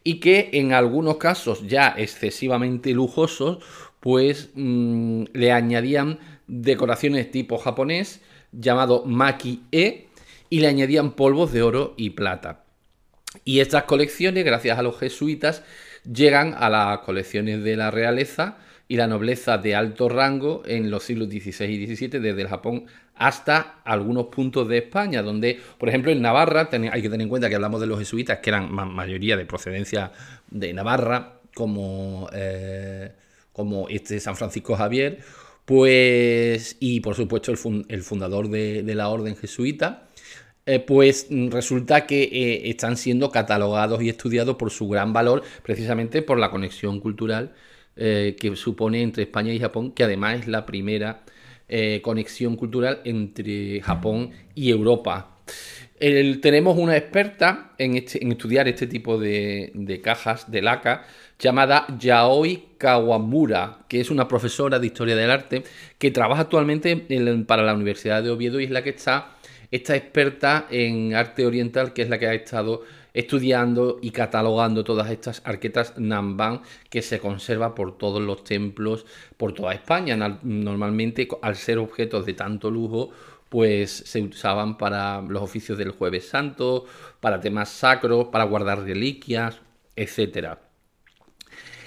y 0.02 0.18
que 0.18 0.50
en 0.54 0.73
algunos 0.73 1.18
casos 1.18 1.64
ya 1.68 1.95
excesivamente 1.97 2.90
lujosos, 2.90 3.59
pues 4.00 4.50
mm, 4.57 5.26
le 5.35 5.52
añadían 5.52 6.18
decoraciones 6.49 7.30
tipo 7.30 7.59
japonés 7.59 8.23
llamado 8.50 9.04
maki-e, 9.04 10.08
y 10.50 10.61
le 10.61 10.69
añadían 10.69 11.12
polvos 11.12 11.52
de 11.52 11.62
oro 11.62 11.95
y 11.97 12.11
plata. 12.11 12.64
Y 13.45 13.61
estas 13.61 13.85
colecciones, 13.85 14.45
gracias 14.45 14.78
a 14.78 14.83
los 14.83 14.99
jesuitas, 14.99 15.62
llegan 16.11 16.55
a 16.57 16.71
las 16.71 16.99
colecciones 17.00 17.62
de 17.62 17.76
la 17.76 17.90
realeza 17.90 18.59
y 18.88 18.97
la 18.97 19.07
nobleza 19.07 19.59
de 19.59 19.75
alto 19.75 20.09
rango 20.09 20.62
en 20.64 20.90
los 20.90 21.05
siglos 21.05 21.28
XVI 21.28 21.67
y 21.67 21.87
XVII, 21.87 22.21
desde 22.21 22.43
el 22.43 22.49
Japón 22.49 22.87
hasta 23.14 23.81
algunos 23.85 24.26
puntos 24.26 24.69
de 24.69 24.78
España, 24.78 25.23
donde, 25.23 25.61
por 25.76 25.88
ejemplo, 25.88 26.11
en 26.11 26.23
Navarra, 26.23 26.69
hay 26.71 27.02
que 27.02 27.11
tener 27.11 27.23
en 27.23 27.28
cuenta 27.28 27.49
que 27.49 27.57
hablamos 27.57 27.81
de 27.81 27.87
los 27.87 27.99
jesuitas, 27.99 28.38
que 28.38 28.50
eran 28.50 28.73
mayoría 28.73 29.37
de 29.37 29.45
procedencia 29.45 30.12
de 30.50 30.73
Navarra, 30.73 31.40
como, 31.52 32.31
eh, 32.33 33.12
como 33.52 33.88
este 33.88 34.21
San 34.21 34.37
Francisco 34.37 34.76
Javier, 34.76 35.19
pues, 35.64 36.76
y 36.81 37.00
por 37.00 37.14
supuesto 37.17 37.50
el, 37.50 38.02
fundador 38.02 38.49
de 38.49 38.95
la 38.95 39.09
orden 39.09 39.37
jesuita, 39.37 40.08
eh, 40.68 40.80
pues 40.80 41.28
mm, 41.30 41.48
resulta 41.48 42.04
que 42.06 42.25
eh, 42.25 42.68
están 42.68 42.98
siendo 42.98 43.30
catalogados 43.30 44.02
y 44.02 44.10
estudiados 44.10 44.56
por 44.56 44.70
su 44.70 44.87
gran 44.87 45.14
valor, 45.14 45.42
precisamente 45.62 46.20
por 46.20 46.38
la 46.38 46.50
conexión 46.50 47.00
cultural 47.00 47.54
eh, 47.96 48.37
que 48.38 48.54
supone 48.54 49.00
entre 49.00 49.22
España 49.22 49.50
y 49.54 49.58
Japón, 49.58 49.92
que 49.92 50.04
además 50.04 50.40
es 50.40 50.46
la 50.46 50.66
primera 50.66 51.22
conexión 52.02 52.56
cultural 52.56 53.02
entre 53.04 53.82
Japón 53.82 54.30
y 54.54 54.70
Europa. 54.70 55.38
tenemos 55.98 56.78
una 56.78 56.96
experta 56.96 57.75
en, 57.76 57.96
este, 57.96 58.26
estudiar 58.26 58.68
este 58.68 58.87
tipo 58.87 59.18
de, 59.18 60.00
cajas 60.02 60.50
de 60.50 60.62
laca 60.62 61.04
llamada 61.38 61.87
Yaoi 61.98 62.76
Kawamura, 62.78 63.80
que 63.87 64.00
es 64.00 64.10
una 64.10 64.26
profesora 64.28 64.78
de 64.78 64.87
historia 64.87 65.14
del 65.14 65.30
arte 65.30 65.62
que 65.98 66.10
trabaja 66.10 66.42
actualmente 66.42 66.96
para 67.46 67.62
la 67.62 67.75
Universidad 67.75 68.22
de 68.22 68.30
Oviedo 68.30 68.60
y 68.60 68.64
es 68.64 68.70
la 68.70 68.82
que 68.82 68.90
está 68.90 69.38
esta 69.70 69.96
experta 69.96 70.66
en 70.70 71.14
arte 71.14 71.46
oriental, 71.46 71.92
que 71.92 72.02
es 72.02 72.08
la 72.08 72.18
que 72.18 72.26
ha 72.26 72.34
estado 72.34 72.82
estudiando 73.14 73.98
y 74.00 74.10
catalogando 74.10 74.84
todas 74.84 75.10
estas 75.10 75.42
arquetas 75.44 75.94
Namban 75.98 76.62
que 76.88 77.02
se 77.02 77.18
conserva 77.18 77.75
por 77.75 77.98
todos 77.98 78.22
los 78.22 78.44
templos, 78.44 79.06
por 79.37 79.52
toda 79.52 79.75
España. 79.75 80.16
Normalmente, 80.42 81.28
al 81.42 81.56
ser 81.56 81.78
objetos 81.78 82.26
de 82.26 82.34
tanto 82.34 82.70
lujo, 82.70 83.10
pues 83.48 83.90
se 83.90 84.20
usaban 84.22 84.78
para 84.78 85.20
los 85.22 85.42
oficios 85.42 85.78
del 85.78 85.90
jueves 85.90 86.28
santo, 86.28 86.84
para 87.20 87.40
temas 87.40 87.70
sacros, 87.70 88.28
para 88.28 88.44
guardar 88.44 88.82
reliquias, 88.82 89.60
etc. 89.96 90.58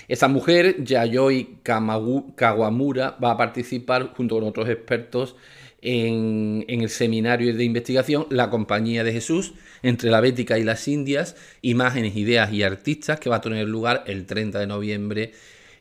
Esa 0.08 0.28
mujer, 0.28 0.84
Yayoi 0.84 1.60
Kawamura, 1.64 3.18
va 3.24 3.32
a 3.32 3.38
participar 3.38 4.14
junto 4.16 4.36
con 4.36 4.48
otros 4.48 4.68
expertos 4.70 5.36
en, 5.82 6.66
el 6.68 6.90
seminario 6.90 7.54
de 7.56 7.64
investigación 7.64 8.28
La 8.30 8.50
Compañía 8.50 9.04
de 9.04 9.14
Jesús 9.14 9.54
entre 9.82 10.12
la 10.12 10.22
Bética 10.22 10.60
y 10.60 10.64
las 10.64 10.88
Indias, 10.88 11.36
imágenes, 11.62 12.16
ideas 12.16 12.54
y 12.54 12.64
artistas, 12.64 13.20
que 13.20 13.30
va 13.30 13.38
a 13.38 13.42
tener 13.42 13.68
lugar 13.68 14.04
el 14.08 14.26
30 14.26 14.60
de 14.60 14.68
noviembre 14.68 15.32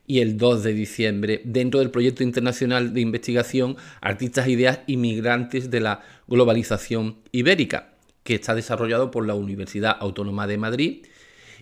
y 0.07 0.19
el 0.19 0.37
2 0.37 0.63
de 0.63 0.73
diciembre. 0.73 1.41
Dentro 1.45 1.79
del 1.79 1.91
proyecto 1.91 2.23
internacional 2.23 2.93
de 2.93 3.01
investigación 3.01 3.77
Artistas, 4.01 4.47
Ideas 4.47 4.79
Inmigrantes 4.87 5.69
de 5.69 5.79
la 5.79 6.01
Globalización 6.27 7.17
Ibérica, 7.31 7.93
que 8.23 8.35
está 8.35 8.55
desarrollado 8.55 9.11
por 9.11 9.25
la 9.25 9.35
Universidad 9.35 9.97
Autónoma 9.99 10.47
de 10.47 10.57
Madrid 10.57 11.05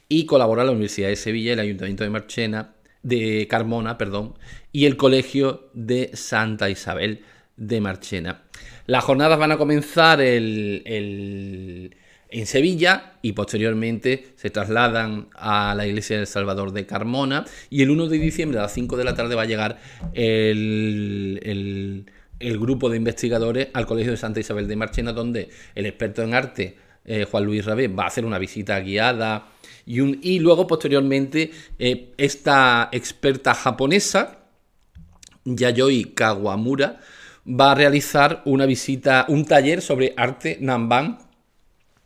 y 0.07 0.25
colabora 0.25 0.63
la 0.63 0.71
Universidad 0.71 1.09
de 1.09 1.15
Sevilla, 1.15 1.53
el 1.53 1.59
Ayuntamiento 1.59 2.03
de 2.03 2.09
Marchena, 2.09 2.73
de 3.03 3.47
Carmona, 3.49 3.97
perdón, 3.97 4.33
y 4.71 4.85
el 4.85 4.97
Colegio 4.97 5.69
de 5.73 6.11
Santa 6.13 6.69
Isabel 6.69 7.21
de 7.59 7.81
Marchena. 7.81 8.43
Las 8.87 9.03
jornadas 9.03 9.37
van 9.37 9.51
a 9.51 9.57
comenzar 9.57 10.21
en 10.21 11.91
Sevilla 12.45 13.13
y 13.21 13.33
posteriormente 13.33 14.33
se 14.35 14.49
trasladan 14.49 15.27
a 15.35 15.75
la 15.75 15.85
iglesia 15.85 16.17
del 16.17 16.27
Salvador 16.27 16.71
de 16.71 16.85
Carmona 16.85 17.45
y 17.69 17.83
el 17.83 17.91
1 17.91 18.07
de 18.07 18.17
diciembre 18.17 18.57
a 18.59 18.63
las 18.63 18.73
5 18.73 18.97
de 18.97 19.03
la 19.03 19.13
tarde 19.13 19.35
va 19.35 19.43
a 19.43 19.45
llegar 19.45 19.79
el, 20.13 22.05
grupo 22.39 22.89
de 22.89 22.97
investigadores 22.97 23.67
al 23.73 23.85
Colegio 23.85 24.11
de 24.11 24.17
Santa 24.17 24.39
Isabel 24.39 24.67
de 24.67 24.75
Marchena 24.75 25.11
donde 25.11 25.49
el 25.75 25.85
experto 25.85 26.23
en 26.23 26.33
arte 26.33 26.77
eh, 27.05 27.25
Juan 27.29 27.43
Luis 27.43 27.65
Rabé 27.65 27.89
va 27.89 28.05
a 28.05 28.07
hacer 28.07 28.25
una 28.25 28.39
visita 28.39 28.79
guiada 28.79 29.49
y, 29.85 30.35
y 30.35 30.39
luego 30.39 30.65
posteriormente 30.65 31.51
eh, 31.77 32.13
esta 32.17 32.89
experta 32.91 33.53
japonesa 33.53 34.39
Yayoi 35.43 36.13
Kawamura 36.15 36.99
va 37.47 37.71
a 37.71 37.75
realizar 37.75 38.41
una 38.45 38.65
visita, 38.65 39.25
un 39.27 39.45
taller 39.45 39.81
sobre 39.81 40.13
arte 40.17 40.57
Namban 40.61 41.19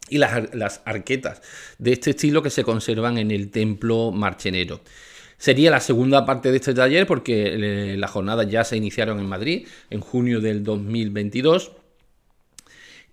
y 0.10 0.18
las, 0.18 0.82
arquetas 0.86 1.42
de 1.78 1.94
este 1.94 2.12
estilo 2.12 2.44
que 2.44 2.50
se 2.50 2.64
conservan 2.64 3.18
en 3.18 3.32
el 3.32 3.50
templo 3.52 4.12
marchenero. 4.12 4.82
Sería 5.38 5.72
la 5.72 5.80
segunda 5.80 6.26
parte 6.26 6.52
de 6.52 6.58
este 6.58 6.74
taller 6.74 7.08
porque 7.08 7.94
eh, 7.94 7.98
las 7.98 8.12
jornadas 8.12 8.48
ya 8.50 8.64
se 8.64 8.78
iniciaron 8.78 9.20
en 9.20 9.28
Madrid 9.28 9.68
en 9.90 10.00
junio 10.00 10.40
del 10.40 10.64
2022 10.64 11.72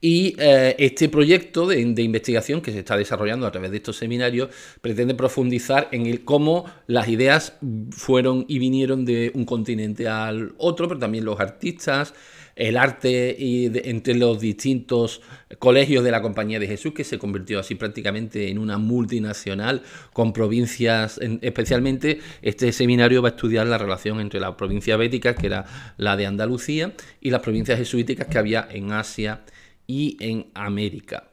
Y 0.00 0.34
eh, 0.38 0.76
este 0.78 1.10
proyecto 1.10 1.66
de, 1.66 1.80
investigación 1.80 2.62
que 2.62 2.72
se 2.72 2.78
está 2.78 2.96
desarrollando 2.96 3.46
a 3.46 3.52
través 3.52 3.70
de 3.70 3.76
estos 3.76 3.96
seminarios 3.96 4.48
pretende 4.80 5.14
profundizar 5.14 5.88
en 5.92 6.06
el 6.06 6.24
cómo 6.24 6.64
las 6.86 7.08
ideas 7.08 7.58
fueron 7.90 8.46
y 8.48 8.58
vinieron 8.58 9.04
de 9.04 9.30
un 9.34 9.44
continente 9.44 10.08
al 10.08 10.54
otro, 10.56 10.88
pero 10.88 10.98
también 10.98 11.26
los 11.26 11.38
artistas, 11.38 12.14
el 12.56 12.78
arte 12.78 13.36
entre 13.90 14.14
los 14.14 14.40
distintos 14.40 15.20
colegios 15.58 16.02
de 16.02 16.10
la 16.10 16.22
Compañía 16.22 16.58
de 16.58 16.66
Jesús, 16.66 16.94
que 16.94 17.04
se 17.04 17.18
convirtió 17.18 17.60
así 17.60 17.74
prácticamente 17.74 18.48
en 18.48 18.58
una 18.58 18.78
multinacional 18.78 19.82
con 20.14 20.32
provincias, 20.32 21.20
especialmente 21.42 22.20
este 22.40 22.72
seminario 22.72 23.20
va 23.20 23.28
a 23.28 23.32
estudiar 23.32 23.66
la 23.66 23.76
relación 23.76 24.18
entre 24.20 24.40
la 24.40 24.56
provincia 24.56 24.96
bética, 24.96 25.34
que 25.34 25.46
era 25.46 25.94
la 25.98 26.16
de 26.16 26.24
Andalucía, 26.24 26.94
y 27.20 27.30
las 27.30 27.42
provincias 27.42 27.78
jesuíticas 27.78 28.28
que 28.28 28.38
había 28.38 28.66
en 28.70 28.92
Asia 28.92 29.42
y 29.90 30.16
en 30.20 30.46
América. 30.54 31.24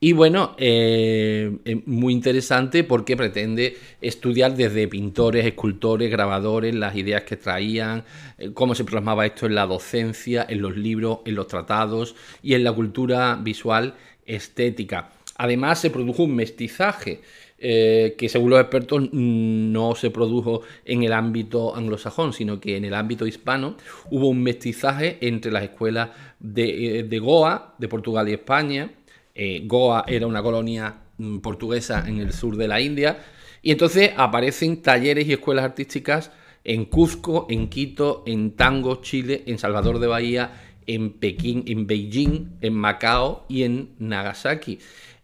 Y 0.00 0.12
bueno, 0.12 0.54
eh, 0.58 1.82
muy 1.86 2.12
interesante 2.12 2.84
porque 2.84 3.16
pretende 3.16 3.76
estudiar 4.00 4.54
desde 4.54 4.88
pintores, 4.88 5.46
escultores, 5.46 6.10
grabadores, 6.10 6.74
las 6.74 6.96
ideas 6.96 7.22
que 7.22 7.36
traían, 7.36 8.04
eh, 8.38 8.50
cómo 8.52 8.74
se 8.74 8.84
plasmaba 8.84 9.24
esto 9.24 9.46
en 9.46 9.54
la 9.54 9.66
docencia, 9.66 10.44
en 10.48 10.60
los 10.60 10.76
libros, 10.76 11.20
en 11.24 11.36
los 11.36 11.46
tratados 11.46 12.16
y 12.42 12.54
en 12.54 12.64
la 12.64 12.72
cultura 12.72 13.38
visual 13.40 13.94
estética. 14.26 15.12
Además, 15.36 15.80
se 15.80 15.90
produjo 15.90 16.24
un 16.24 16.34
mestizaje. 16.34 17.20
Eh, 17.58 18.16
que 18.18 18.28
según 18.28 18.50
los 18.50 18.60
expertos 18.60 19.08
no 19.12 19.94
se 19.94 20.10
produjo 20.10 20.60
en 20.84 21.04
el 21.04 21.12
ámbito 21.14 21.74
anglosajón, 21.74 22.34
sino 22.34 22.60
que 22.60 22.76
en 22.76 22.84
el 22.84 22.92
ámbito 22.92 23.26
hispano 23.26 23.76
hubo 24.10 24.28
un 24.28 24.42
mestizaje 24.42 25.16
entre 25.22 25.50
las 25.50 25.62
escuelas 25.62 26.10
de, 26.38 27.06
de 27.08 27.18
Goa, 27.18 27.74
de 27.78 27.88
Portugal 27.88 28.28
y 28.28 28.34
España. 28.34 28.90
Eh, 29.34 29.62
Goa 29.64 30.04
era 30.06 30.26
una 30.26 30.42
colonia 30.42 30.96
mm, 31.16 31.38
portuguesa 31.38 32.04
en 32.06 32.18
el 32.18 32.34
sur 32.34 32.56
de 32.56 32.68
la 32.68 32.80
India. 32.80 33.24
Y 33.62 33.70
entonces 33.70 34.10
aparecen 34.16 34.82
talleres 34.82 35.26
y 35.26 35.32
escuelas 35.32 35.64
artísticas 35.64 36.30
en 36.62 36.84
Cuzco, 36.84 37.46
en 37.48 37.68
Quito, 37.68 38.22
en 38.26 38.50
Tango, 38.50 38.96
Chile, 39.00 39.44
en 39.46 39.58
Salvador 39.58 39.98
de 39.98 40.08
Bahía, 40.08 40.52
en 40.86 41.10
Pekín, 41.10 41.64
en 41.66 41.86
Beijing, 41.86 42.58
en 42.60 42.74
Macao 42.74 43.46
y 43.48 43.62
en 43.62 43.90
Nagasaki. 43.98 44.78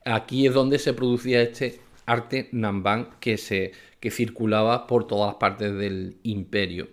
Aquí 0.05 0.47
es 0.47 0.55
donde 0.55 0.79
se 0.79 0.95
producía 0.95 1.43
este 1.43 1.81
arte 2.07 2.49
Namban 2.53 3.11
que, 3.21 3.39
se, 3.39 3.73
que 4.01 4.11
circulaba 4.11 4.87
por 4.87 5.07
todas 5.07 5.37
partes 5.37 5.75
del 5.75 6.17
imperio. 6.23 6.89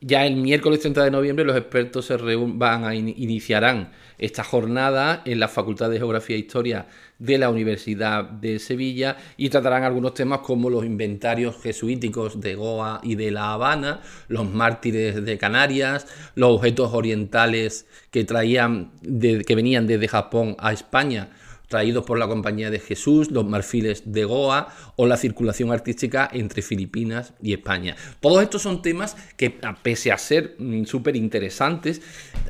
Ya 0.00 0.24
el 0.26 0.36
miércoles 0.36 0.78
30 0.80 1.04
de 1.04 1.10
noviembre 1.10 1.44
los 1.44 1.56
expertos 1.56 2.06
se 2.06 2.16
van 2.16 2.84
a 2.84 2.94
iniciarán 2.94 3.90
esta 4.16 4.44
jornada 4.44 5.22
en 5.24 5.40
la 5.40 5.48
Facultad 5.48 5.90
de 5.90 5.98
Geografía 5.98 6.36
e 6.36 6.40
Historia 6.40 6.86
de 7.18 7.36
la 7.36 7.50
Universidad 7.50 8.22
de 8.22 8.60
Sevilla 8.60 9.16
y 9.36 9.48
tratarán 9.48 9.82
algunos 9.82 10.14
temas 10.14 10.40
como 10.40 10.70
los 10.70 10.84
inventarios 10.84 11.60
jesuíticos 11.60 12.40
de 12.40 12.54
Goa 12.54 13.00
y 13.02 13.16
de 13.16 13.32
La 13.32 13.52
Habana, 13.52 14.00
los 14.28 14.48
mártires 14.48 15.24
de 15.24 15.36
Canarias, 15.36 16.06
los 16.36 16.50
objetos 16.50 16.94
orientales 16.94 17.88
que 18.12 18.22
traían 18.22 18.92
que 19.02 19.54
venían 19.56 19.88
desde 19.88 20.06
Japón 20.06 20.54
a 20.60 20.72
España 20.72 21.30
traídos 21.68 22.04
por 22.04 22.18
la 22.18 22.26
Compañía 22.26 22.70
de 22.70 22.80
Jesús, 22.80 23.30
los 23.30 23.46
marfiles 23.46 24.02
de 24.06 24.24
Goa 24.24 24.74
o 24.96 25.06
la 25.06 25.16
circulación 25.16 25.70
artística 25.70 26.28
entre 26.32 26.62
Filipinas 26.62 27.34
y 27.42 27.52
España. 27.52 27.94
Todos 28.20 28.42
estos 28.42 28.62
son 28.62 28.82
temas 28.82 29.16
que, 29.36 29.50
pese 29.82 30.10
a 30.10 30.18
ser 30.18 30.56
mm, 30.58 30.84
súper 30.84 31.14
interesantes, 31.14 32.00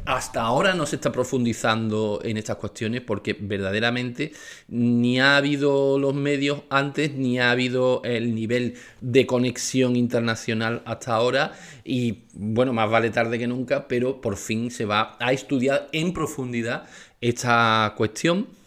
hasta 0.07 0.43
ahora 0.43 0.75
no 0.75 0.87
se 0.87 0.97
está 0.97 1.13
profundizando 1.13 2.21
en 2.23 2.37
estas 2.37 2.57
cuestiones 2.57 3.03
porque 3.03 3.37
verdaderamente 3.39 4.33
ni 4.69 5.21
ha 5.21 5.37
habido 5.37 5.99
los 5.99 6.15
medios 6.15 6.63
antes, 6.71 7.13
ni 7.13 7.41
ha 7.41 7.51
habido 7.51 8.03
el 8.05 8.35
nivel 8.35 8.75
de 9.01 9.27
conexión 9.27 9.97
internacional 9.97 10.83
hasta 10.87 11.15
ahora 11.15 11.53
y 11.85 12.25
bueno, 12.33 12.73
más 12.73 12.89
vale 12.89 13.11
tarde 13.11 13.39
que 13.39 13.49
nunca, 13.49 13.89
pero 13.89 14.21
por 14.21 14.37
fin 14.37 14.71
se 14.71 14.85
va 14.85 15.17
a 15.19 15.33
estudiar 15.33 15.89
en 15.93 16.13
profundidad 16.13 16.85
esta 17.21 17.95
cuestión 17.97 18.58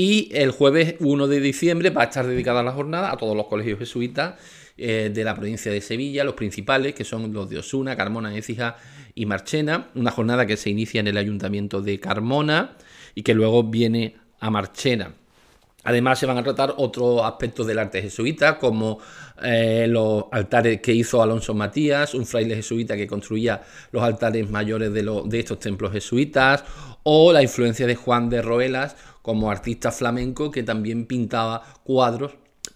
y 0.00 0.30
el 0.32 0.50
jueves 0.50 0.94
1 1.00 1.28
de 1.28 1.40
diciembre 1.40 1.90
va 1.90 2.00
a 2.00 2.04
estar 2.04 2.26
dedicada 2.26 2.62
la 2.62 2.72
jornada 2.72 3.12
a 3.12 3.18
todos 3.18 3.36
los 3.36 3.48
colegios 3.48 3.78
jesuitas 3.78 4.36
eh, 4.78 5.10
de 5.12 5.24
la 5.24 5.34
provincia 5.34 5.70
de 5.70 5.82
Sevilla, 5.82 6.24
los 6.24 6.32
principales, 6.32 6.94
que 6.94 7.04
son 7.04 7.34
los 7.34 7.50
de 7.50 7.58
Osuna, 7.58 7.94
Carmona, 7.96 8.34
Écija 8.34 8.78
y 9.14 9.26
Marchena. 9.26 9.88
Una 9.94 10.10
jornada 10.10 10.46
que 10.46 10.56
se 10.56 10.70
inicia 10.70 11.00
en 11.00 11.08
el 11.08 11.18
ayuntamiento 11.18 11.82
de 11.82 12.00
Carmona 12.00 12.78
y 13.14 13.22
que 13.22 13.34
luego 13.34 13.64
viene 13.64 14.16
a 14.38 14.48
Marchena. 14.48 15.12
Además 15.84 16.18
se 16.18 16.24
van 16.24 16.38
a 16.38 16.42
tratar 16.42 16.72
otros 16.78 17.20
aspectos 17.22 17.66
del 17.66 17.78
arte 17.78 18.00
jesuita, 18.00 18.58
como 18.58 19.00
eh, 19.42 19.84
los 19.86 20.24
altares 20.32 20.80
que 20.80 20.94
hizo 20.94 21.22
Alonso 21.22 21.52
Matías, 21.52 22.14
un 22.14 22.24
fraile 22.24 22.56
jesuita 22.56 22.96
que 22.96 23.06
construía 23.06 23.60
los 23.92 24.02
altares 24.02 24.48
mayores 24.48 24.94
de, 24.94 25.22
de 25.26 25.40
estos 25.40 25.58
templos 25.58 25.92
jesuitas, 25.92 26.64
o 27.02 27.32
la 27.32 27.42
influencia 27.42 27.86
de 27.86 27.96
Juan 27.96 28.28
de 28.28 28.42
Roelas, 28.42 28.96
como 29.22 29.50
artista 29.50 29.90
flamenco 29.90 30.50
que 30.50 30.62
también 30.62 31.06
pintaba 31.06 31.62
cuadros 31.84 32.32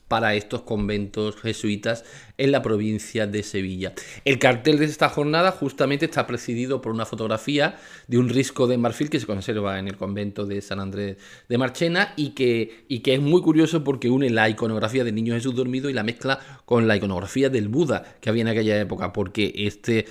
para 0.09 0.35
estos 0.35 0.63
conventos 0.63 1.37
jesuitas 1.37 2.05
en 2.37 2.53
la 2.53 2.63
provincia 2.63 3.27
de 3.27 3.43
Sevilla. 3.43 3.95
El 4.25 4.39
cartel 4.39 4.79
de 4.79 4.85
esta 4.85 5.09
jornada 5.09 5.51
justamente 5.51 6.05
está 6.05 6.27
presidido 6.27 6.81
por 6.81 6.93
una 6.93 7.07
fotografía 7.07 7.77
de 8.07 8.19
un 8.19 8.29
risco 8.29 8.67
de 8.67 8.79
marfil 8.79 9.11
que 9.11 9.19
se 9.19 9.27
conserva 9.27 9.79
en 9.79 9.89
el 9.89 9.97
convento 9.97 10.47
de 10.47 10.61
San 10.61 10.81
Andrés 10.81 11.17
de 11.49 11.59
Marchena 11.59 12.13
y 12.17 12.31
que, 12.31 12.85
y 12.89 13.01
que 13.01 13.15
es 13.15 13.21
muy 13.21 13.41
curioso 13.41 13.83
porque 13.83 14.11
une 14.11 14.31
la 14.31 14.49
iconografía 14.49 15.05
del 15.05 15.15
Niño 15.15 15.35
Jesús 15.35 15.55
dormido 15.55 15.89
y 15.89 15.95
la 15.95 16.03
mezcla 16.03 16.39
con 16.65 16.87
la 16.87 16.97
iconografía 16.97 17.49
del 17.49 17.69
Buda 17.69 18.17
que 18.21 18.29
había 18.29 18.43
en 18.43 18.49
aquella 18.49 18.81
época, 18.81 19.13
porque 19.13 19.53
este, 19.57 20.07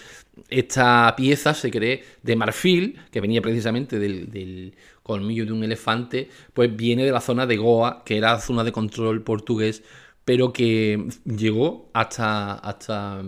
esta 0.49 1.13
pieza 1.15 1.53
se 1.53 1.69
cree 1.69 2.03
de 2.23 2.35
marfil, 2.35 2.99
que 3.11 3.21
venía 3.21 3.41
precisamente 3.41 3.99
del, 3.99 4.29
del 4.31 4.75
colmillo 5.03 5.45
de 5.45 5.51
un 5.51 5.63
elefante, 5.63 6.29
pues 6.53 6.75
viene 6.75 7.05
de 7.05 7.11
la 7.11 7.21
zona 7.21 7.45
de 7.45 7.57
Goa, 7.57 8.03
que 8.05 8.17
era 8.17 8.39
zona 8.39 8.63
de 8.63 8.71
control 8.71 9.23
portugués, 9.23 9.83
pero 10.25 10.53
que 10.53 11.07
llegó 11.25 11.89
hasta, 11.93 12.53
hasta 12.53 13.21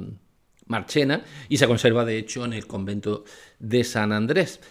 Marchena 0.68 1.24
y 1.50 1.58
se 1.58 1.68
conserva 1.68 2.06
de 2.06 2.18
hecho 2.18 2.46
en 2.46 2.54
el 2.54 2.66
convento 2.66 3.26
de 3.60 3.84
San 3.84 4.12
Andrés. 4.12 4.62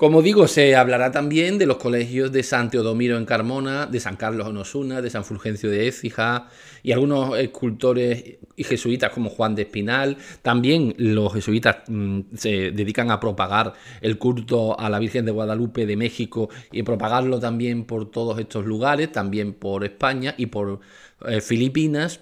Como 0.00 0.22
digo, 0.22 0.48
se 0.48 0.76
hablará 0.76 1.10
también 1.10 1.58
de 1.58 1.66
los 1.66 1.76
colegios 1.76 2.32
de 2.32 2.42
San 2.42 2.70
Teodomiro 2.70 3.18
en 3.18 3.26
Carmona, 3.26 3.84
de 3.84 4.00
San 4.00 4.16
Carlos 4.16 4.48
en 4.48 4.56
Osuna, 4.56 5.02
de 5.02 5.10
San 5.10 5.26
Fulgencio 5.26 5.70
de 5.70 5.88
Écija 5.88 6.48
y 6.82 6.92
algunos 6.92 7.38
escultores 7.38 8.38
y 8.56 8.64
jesuitas 8.64 9.12
como 9.12 9.28
Juan 9.28 9.54
de 9.54 9.60
Espinal. 9.64 10.16
También 10.40 10.94
los 10.96 11.34
jesuitas 11.34 11.82
mm, 11.86 12.20
se 12.34 12.70
dedican 12.70 13.10
a 13.10 13.20
propagar 13.20 13.74
el 14.00 14.16
culto 14.16 14.80
a 14.80 14.88
la 14.88 14.98
Virgen 14.98 15.26
de 15.26 15.32
Guadalupe 15.32 15.84
de 15.84 15.98
México 15.98 16.48
y 16.72 16.82
propagarlo 16.82 17.38
también 17.38 17.84
por 17.84 18.10
todos 18.10 18.38
estos 18.38 18.64
lugares, 18.64 19.12
también 19.12 19.52
por 19.52 19.84
España 19.84 20.34
y 20.38 20.46
por 20.46 20.80
eh, 21.26 21.42
Filipinas. 21.42 22.20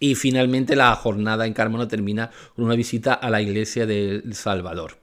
Y 0.00 0.16
finalmente 0.16 0.74
la 0.74 0.92
jornada 0.96 1.46
en 1.46 1.52
Carmona 1.52 1.86
termina 1.86 2.32
con 2.56 2.64
una 2.64 2.74
visita 2.74 3.14
a 3.14 3.30
la 3.30 3.40
iglesia 3.40 3.86
de 3.86 4.16
El 4.16 4.34
Salvador. 4.34 4.98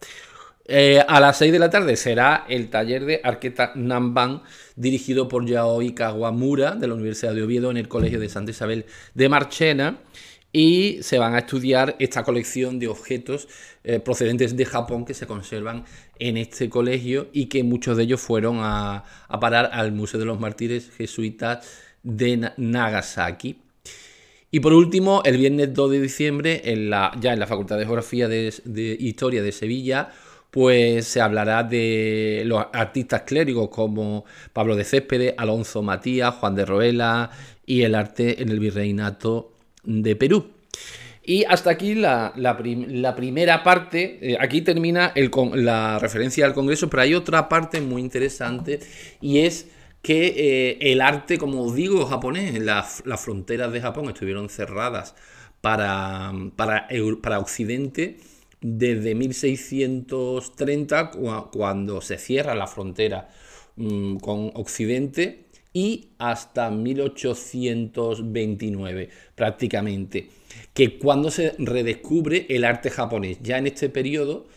Eh, 0.74 1.04
a 1.06 1.20
las 1.20 1.38
6 1.40 1.52
de 1.52 1.60
la 1.60 1.70
tarde 1.70 1.98
será 1.98 2.46
el 2.48 2.70
taller 2.70 3.04
de 3.04 3.20
arqueta 3.26 3.74
Namban 3.76 4.42
dirigido 4.78 5.28
por 5.28 5.46
Yaoi 5.46 5.94
Kawamura 5.94 6.76
de 6.76 6.88
la 6.88 6.94
Universidad 6.94 7.36
de 7.36 7.44
Oviedo 7.44 7.72
en 7.72 7.76
el 7.76 7.90
Colegio 7.90 8.22
de 8.22 8.30
Santa 8.30 8.52
Isabel 8.52 8.86
de 9.14 9.28
Marchena 9.28 10.00
y 10.54 11.00
se 11.02 11.20
van 11.20 11.36
a 11.36 11.40
estudiar 11.40 11.98
esta 12.00 12.24
colección 12.24 12.80
de 12.80 12.88
objetos 12.88 13.50
eh, 13.84 14.00
procedentes 14.00 14.56
de 14.56 14.64
Japón 14.64 15.04
que 15.04 15.14
se 15.14 15.28
conservan 15.28 15.84
en 16.20 16.38
este 16.38 16.70
colegio 16.70 17.28
y 17.34 17.48
que 17.48 17.64
muchos 17.64 17.98
de 17.98 18.04
ellos 18.04 18.22
fueron 18.22 18.60
a, 18.62 19.04
parar 19.42 19.72
al 19.74 19.92
Museo 19.92 20.22
de 20.22 20.26
los 20.26 20.40
Mártires 20.40 20.90
Jesuitas 20.98 21.68
de 22.02 22.50
Nagasaki. 22.56 23.58
Y 24.52 24.62
por 24.62 24.72
último, 24.72 25.22
el 25.26 25.36
viernes 25.36 25.74
2 25.74 25.92
de 25.92 26.00
diciembre, 26.00 26.62
en 26.64 26.90
la, 26.90 27.12
ya 27.20 27.34
en 27.34 27.40
la 27.40 27.48
Facultad 27.48 27.78
de 27.78 27.84
Geografía 27.84 28.30
de 28.30 28.98
Historia 29.00 29.44
de 29.44 29.52
Sevilla, 29.52 30.12
pues 30.52 31.08
se 31.08 31.22
hablará 31.22 31.64
de 31.64 32.44
los 32.46 32.66
artistas 32.74 33.22
clérigos 33.22 33.70
como 33.70 34.26
Pablo 34.52 34.76
de 34.76 34.84
Céspedes, 34.84 35.34
Alonso 35.38 35.82
Matías, 35.82 36.36
Juan 36.36 36.56
de 36.56 36.66
Roela 36.66 37.32
y 37.66 37.84
el 37.84 37.96
arte 37.96 38.42
en 38.42 38.50
el 38.50 38.60
virreinato 38.60 39.54
de 39.84 40.16
Perú. 40.18 40.52
Y 41.24 41.46
hasta 41.46 41.70
aquí 41.70 41.96
la, 41.96 42.34
primera 43.16 43.64
parte. 43.64 44.20
Eh, 44.22 44.38
aquí 44.40 44.62
termina 44.62 45.14
la 45.54 46.00
referencia 46.00 46.46
al 46.46 46.54
Congreso, 46.54 46.90
pero 46.90 47.04
hay 47.04 47.16
otra 47.16 47.48
parte 47.48 47.80
muy 47.80 48.02
interesante 48.02 48.80
y 49.22 49.40
es 49.40 49.68
que 50.02 50.34
eh, 50.36 50.92
el 50.92 51.00
arte, 51.00 51.38
como 51.38 51.72
digo, 51.74 52.06
japonés, 52.08 52.60
las, 52.60 53.04
fronteras 53.18 53.72
de 53.72 53.82
Japón 53.82 54.10
estuvieron 54.10 54.50
cerradas 54.50 55.16
para, 55.62 56.34
para 56.58 57.40
Occidente 57.40 58.18
desde 58.62 59.16
1630, 59.16 61.12
cuando 61.52 62.00
se 62.02 62.18
cierra 62.18 62.56
la 62.56 62.68
frontera 62.68 63.30
mm, 63.76 64.18
con 64.18 64.52
Occidente 64.54 65.46
y 65.74 66.10
hasta 66.20 66.70
1829 66.70 69.10
prácticamente, 69.36 70.30
que 70.74 71.00
cuando 71.00 71.32
se 71.32 71.54
redescubre 71.58 72.46
el 72.50 72.66
arte 72.66 72.90
japonés. 72.90 73.40
Ya 73.42 73.58
en 73.58 73.68
este 73.68 73.88
periodo 73.90 74.48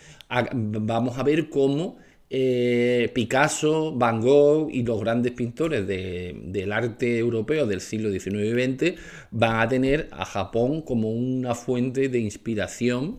vamos 0.52 1.16
a 1.18 1.22
ver 1.22 1.48
cómo 1.48 1.96
eh, 2.30 3.10
Picasso, 3.14 3.92
Van 3.92 4.20
Gogh 4.20 4.68
y 4.72 4.82
los 4.82 5.00
grandes 5.00 5.30
pintores 5.32 5.86
del 5.86 6.72
arte 6.72 7.18
europeo 7.18 7.66
del 7.66 7.80
siglo 7.80 8.10
XIX 8.10 8.26
y 8.26 8.50
XX 8.50 8.94
van 9.30 9.60
a 9.60 9.68
tener 9.68 10.08
a 10.10 10.24
Japón 10.24 10.82
como 10.82 11.10
una 11.10 11.54
fuente 11.54 12.08
de 12.08 12.18
inspiración 12.18 13.18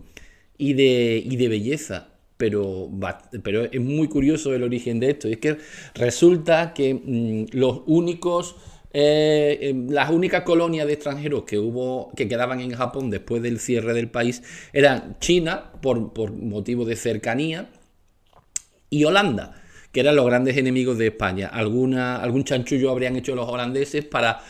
y 0.58 0.74
de, 0.74 1.22
y 1.26 1.36
de 1.36 1.48
belleza 1.48 2.10
pero, 2.38 2.90
pero 3.44 3.66
es 3.66 3.82
muy 3.82 4.08
curioso 4.08 4.54
el 4.54 4.64
origen 4.64 5.00
de 5.00 5.12
esto. 5.12 5.30
Y 5.30 5.34
es 5.34 5.38
que 5.38 5.58
resulta 5.94 6.74
que 6.74 6.94
mm, 6.94 7.58
los 7.58 7.82
únicos, 7.86 8.56
eh, 8.94 9.58
em, 9.62 9.90
las 9.90 10.10
únicas 10.10 10.44
colonias 10.44 10.88
de 10.88 10.94
extranjeros 10.94 11.44
que 11.44 11.58
hubo, 11.58 12.12
que 12.16 12.28
quedaban 12.28 12.60
en 12.60 12.72
Japón 12.74 13.10
después 13.10 13.42
del 13.42 13.60
cierre 13.60 13.94
del 13.94 14.10
país, 14.10 14.44
eran 14.74 15.18
China, 15.20 15.72
por, 15.82 16.14
por 16.14 16.32
motivo 16.32 16.86
de 16.86 16.96
cercanía, 16.96 17.70
y 18.90 19.04
Holanda 19.04 19.62
que 19.92 20.02
eran 20.02 20.18
los 20.18 20.26
grandes 20.26 20.58
enemigos 20.58 20.98
de 20.98 21.08
España. 21.08 21.48
Alguna, 21.48 22.18
algún 22.18 22.44
chanchullo 22.44 22.92
habrían 22.92 23.16
hecho 23.16 23.34
los 23.34 23.48
holandeses 23.48 24.04
para, 24.04 24.42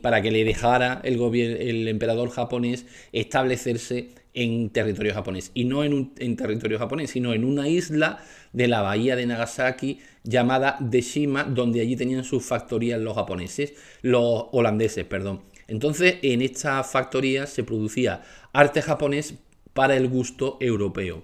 para 0.00 0.22
que 0.22 0.30
le 0.30 0.42
dejara 0.42 1.02
el, 1.04 1.20
el 1.34 1.86
emperador 1.86 2.30
japonés 2.30 2.86
establecerse 3.12 4.08
en 4.34 4.70
territorio 4.70 5.14
japonés. 5.14 5.50
Y 5.54 5.64
no 5.64 5.84
en, 5.84 6.12
en 6.18 6.36
territorio 6.36 6.78
japonés, 6.78 7.10
sino 7.10 7.32
en 7.32 7.44
una 7.44 7.68
isla 7.68 8.22
de 8.52 8.68
la 8.68 8.82
bahía 8.82 9.16
de 9.16 9.26
Nagasaki 9.26 10.00
llamada 10.24 10.76
Deshima, 10.80 11.44
donde 11.44 11.80
allí 11.80 11.96
tenían 11.96 12.24
sus 12.24 12.44
factorías 12.44 13.00
los 13.00 13.14
japoneses, 13.14 13.74
los 14.02 14.46
holandeses, 14.52 15.04
perdón. 15.04 15.42
Entonces, 15.68 16.16
en 16.22 16.42
esta 16.42 16.82
factoría 16.82 17.46
se 17.46 17.64
producía 17.64 18.22
arte 18.52 18.82
japonés 18.82 19.34
para 19.72 19.96
el 19.96 20.08
gusto 20.08 20.58
europeo. 20.60 21.22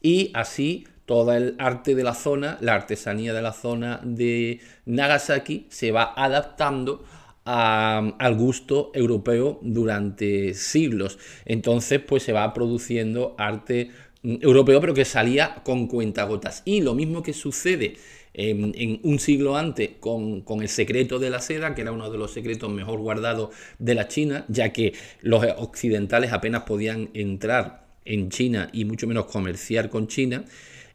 Y 0.00 0.30
así 0.34 0.86
todo 1.06 1.32
el 1.32 1.56
arte 1.58 1.94
de 1.94 2.04
la 2.04 2.14
zona, 2.14 2.58
la 2.60 2.74
artesanía 2.74 3.34
de 3.34 3.42
la 3.42 3.52
zona 3.52 4.00
de 4.02 4.60
Nagasaki 4.86 5.66
se 5.68 5.90
va 5.90 6.12
adaptando 6.16 7.04
al 7.44 8.34
gusto 8.36 8.92
europeo 8.94 9.58
durante 9.62 10.54
siglos. 10.54 11.18
Entonces, 11.44 12.00
pues 12.00 12.22
se 12.22 12.32
va 12.32 12.52
produciendo 12.54 13.34
arte 13.38 13.90
mm, 14.22 14.36
europeo, 14.40 14.80
pero 14.80 14.94
que 14.94 15.04
salía 15.04 15.62
con 15.64 15.88
cuentagotas. 15.88 16.62
Y 16.64 16.80
lo 16.80 16.94
mismo 16.94 17.22
que 17.22 17.32
sucede 17.32 17.96
en, 18.34 19.00
un 19.02 19.18
siglo 19.18 19.56
antes 19.56 19.90
con, 20.00 20.42
con, 20.42 20.62
el 20.62 20.68
secreto 20.68 21.18
de 21.18 21.30
la 21.30 21.40
seda, 21.40 21.74
que 21.74 21.82
era 21.82 21.92
uno 21.92 22.10
de 22.10 22.18
los 22.18 22.32
secretos 22.32 22.70
mejor 22.70 23.00
guardados 23.00 23.50
de 23.78 23.94
la 23.94 24.08
China, 24.08 24.44
ya 24.48 24.72
que 24.72 24.94
los 25.20 25.44
occidentales 25.58 26.32
apenas 26.32 26.62
podían 26.62 27.10
entrar 27.14 27.86
en 28.04 28.30
China 28.30 28.68
y 28.72 28.84
mucho 28.84 29.06
menos 29.06 29.26
comerciar 29.26 29.88
con 29.88 30.08
China 30.08 30.44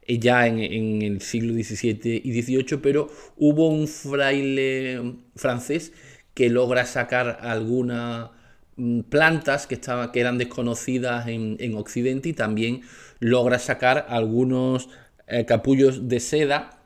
eh, 0.06 0.20
ya 0.20 0.48
en, 0.48 0.60
en, 0.60 1.02
el 1.02 1.22
siglo 1.22 1.54
XVII 1.54 2.22
y 2.24 2.42
XVIII, 2.42 2.78
pero 2.82 3.10
hubo 3.38 3.70
un 3.70 3.88
fraile 3.88 5.16
francés 5.36 5.94
que 6.38 6.52
logra 6.52 6.86
sacar 6.86 7.40
algunas 7.42 8.30
mm, 8.76 9.00
plantas 9.10 9.66
que, 9.66 9.80
que 10.14 10.20
eran 10.20 10.38
desconocidas 10.38 11.26
en, 11.28 11.76
Occidente 11.76 12.30
y 12.30 12.34
también 12.34 12.82
logra 13.20 13.58
sacar 13.58 14.06
algunos 14.08 14.88
eh, 15.28 15.46
capullos 15.46 16.08
de 16.08 16.20
seda 16.20 16.80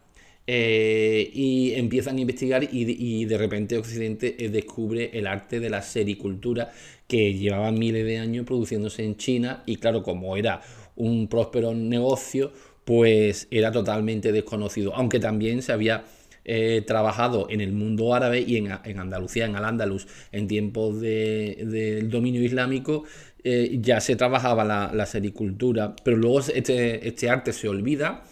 eh, 0.47 1.29
y 1.33 1.73
empiezan 1.73 2.15
a 2.15 2.21
investigar 2.21 2.63
y, 2.63 3.25
de 3.25 3.37
repente 3.37 3.77
Occidente 3.77 4.37
eh, 4.39 4.47
descubre 4.47 5.09
el 5.11 5.27
arte 5.27 5.59
de 5.59 5.69
la 5.69 5.81
sericultura 5.81 6.71
que 7.09 7.33
llevaba 7.33 7.73
miles 7.73 8.05
de 8.05 8.19
años 8.19 8.45
produciéndose 8.45 9.03
en 9.03 9.17
China 9.17 9.63
y 9.65 9.75
claro, 9.75 10.01
como 10.01 10.37
era 10.37 10.61
un 10.95 11.27
próspero 11.27 11.73
negocio, 11.73 12.53
pues 12.85 13.49
era 13.51 13.69
totalmente 13.73 14.31
desconocido, 14.31 14.95
aunque 14.95 15.19
también 15.19 15.61
se 15.61 15.73
había 15.73 16.05
eh, 16.43 16.81
trabajado 16.87 17.45
en 17.51 17.61
el 17.61 17.71
mundo 17.71 18.15
árabe 18.15 18.43
y 18.45 18.57
en, 18.57 18.71
Andalucía, 18.71 19.45
en 19.45 19.55
Al-Ándalus, 19.55 20.07
en 20.31 20.47
tiempos 20.47 20.99
del 20.99 22.09
dominio 22.09 22.43
islámico, 22.43 23.03
eh, 23.43 23.77
ya 23.79 24.01
se 24.01 24.15
trabajaba 24.15 24.63
la, 24.63 25.05
sericultura, 25.05 25.95
pero 26.03 26.17
luego 26.17 26.39
este, 26.39 27.07
este, 27.07 27.29
arte 27.29 27.53
se 27.53 27.67
olvida 27.67 28.23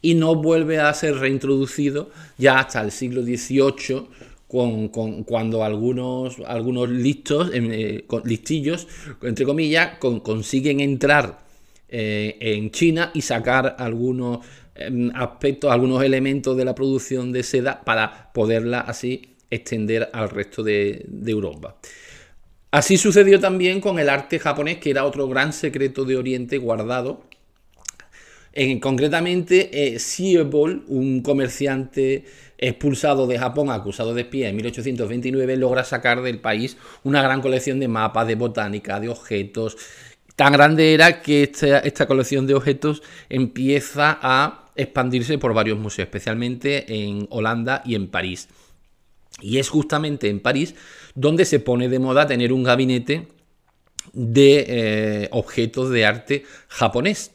y 0.00 0.14
no 0.14 0.36
vuelve 0.36 0.78
a 0.78 0.94
ser 0.94 1.16
reintroducido 1.16 2.10
ya 2.38 2.60
hasta 2.60 2.82
el 2.82 2.92
siglo 2.92 3.22
XVIII, 3.22 4.06
con, 4.46 4.88
cuando 5.24 5.64
algunos, 5.64 6.36
algunos 6.46 6.88
listos, 6.88 7.50
eh, 7.52 8.04
listillos, 8.22 8.86
entre 9.22 9.44
comillas, 9.44 9.98
consiguen 9.98 10.78
entrar 10.78 11.44
en 11.88 12.70
China 12.70 13.10
y 13.14 13.22
sacar 13.22 13.76
algunos 13.78 14.40
aspectos, 15.14 15.70
algunos 15.70 16.02
elementos 16.02 16.56
de 16.56 16.64
la 16.64 16.74
producción 16.74 17.32
de 17.32 17.42
seda 17.42 17.82
para 17.84 18.32
poderla 18.32 18.80
así 18.80 19.36
extender 19.50 20.10
al 20.12 20.30
resto 20.30 20.62
de, 20.62 21.06
Europa. 21.26 21.76
Así 22.70 22.98
sucedió 22.98 23.40
también 23.40 23.80
con 23.80 23.98
el 23.98 24.08
arte 24.08 24.38
japonés, 24.38 24.78
que 24.78 24.90
era 24.90 25.04
otro 25.04 25.28
gran 25.28 25.52
secreto 25.52 26.04
de 26.04 26.16
Oriente 26.16 26.58
guardado. 26.58 27.24
En, 28.52 28.80
concretamente, 28.80 29.94
eh, 29.94 29.98
un 30.88 31.22
comerciante 31.22 32.24
expulsado 32.58 33.26
de 33.26 33.38
Japón, 33.38 33.70
acusado 33.70 34.14
de 34.14 34.22
espía 34.22 34.48
en 34.48 34.56
1829, 34.56 35.56
logra 35.56 35.84
sacar 35.84 36.22
del 36.22 36.38
país 36.40 36.76
una 37.04 37.22
gran 37.22 37.42
colección 37.42 37.80
de 37.80 37.88
mapas, 37.88 38.26
de 38.26 38.34
botánica, 38.34 38.98
de 38.98 39.08
objetos. 39.08 39.76
Tan 40.36 40.52
grande 40.52 40.94
era 40.94 41.22
que 41.22 41.42
esta 41.42 42.06
colección 42.06 42.46
de 42.46 42.54
objetos 42.54 43.02
empieza 43.28 44.18
a 44.20 44.65
expandirse 44.76 45.38
por 45.38 45.54
varios 45.54 45.78
museos, 45.78 46.06
especialmente 46.06 47.04
en 47.04 47.26
Holanda 47.30 47.82
y 47.84 47.94
en 47.94 48.08
París. 48.08 48.48
Y 49.40 49.58
es 49.58 49.68
justamente 49.68 50.28
en 50.28 50.40
París 50.40 50.74
donde 51.14 51.44
se 51.44 51.60
pone 51.60 51.88
de 51.88 51.98
moda 51.98 52.26
tener 52.26 52.52
un 52.52 52.62
gabinete 52.62 53.28
de 54.12 54.64
eh, 54.68 55.28
objetos 55.32 55.90
de 55.90 56.06
arte 56.06 56.44
japonés. 56.68 57.32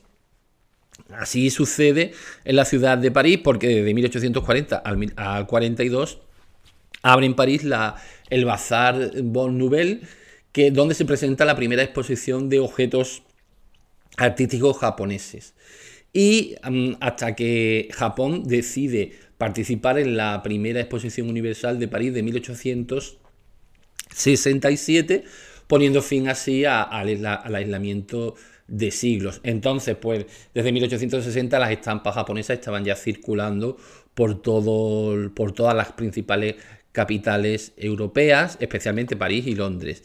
Así 1.14 1.50
sucede 1.50 2.14
en 2.46 2.56
la 2.56 2.66
ciudad 2.66 2.98
de 2.98 3.12
París 3.12 3.40
porque 3.44 3.68
desde 3.68 3.94
1840 3.94 4.78
al, 4.78 5.46
42 5.48 6.20
abre 7.04 7.26
en 7.26 7.36
París 7.36 7.64
la, 7.64 7.96
el 8.30 8.46
Bazar 8.46 9.12
Bon 9.22 9.58
Nouvelle, 9.58 10.02
que, 10.52 10.72
donde 10.72 10.96
se 10.96 11.06
presenta 11.06 11.46
la 11.46 11.56
primera 11.56 11.84
exposición 11.84 12.50
de 12.50 12.60
objetos 12.60 13.24
artísticos 14.18 14.78
japoneses 14.78 15.54
y 16.14 16.56
mm, 16.70 16.94
hasta 17.00 17.36
que 17.36 17.90
Japón 17.94 18.44
decide 18.46 19.14
participar 19.38 19.98
en 20.00 20.18
la 20.18 20.42
primera 20.44 20.80
exposición 20.80 21.30
universal 21.30 21.80
de 21.80 21.88
París 21.88 22.14
de 22.14 22.24
1867, 22.24 25.24
poniendo 25.68 26.02
fin 26.02 26.28
así 26.28 26.66
al 26.66 27.56
aislamiento 27.56 28.36
de 28.68 28.92
siglos. 28.92 29.40
Entonces, 29.44 29.96
pues 30.00 30.26
desde 30.54 30.72
1860 30.72 31.58
las 31.60 31.72
estampas 31.72 32.16
japonesas 32.16 32.60
estaban 32.60 32.86
ya 32.86 32.96
circulando 32.96 33.78
por, 34.14 34.42
todo, 34.42 35.34
por 35.34 35.52
todas 35.54 35.76
las 35.76 35.92
principales 35.94 36.56
capitales 36.92 37.74
europeas, 37.78 38.58
especialmente 38.60 39.16
París 39.16 39.48
y 39.48 39.56
Londres. 39.56 40.04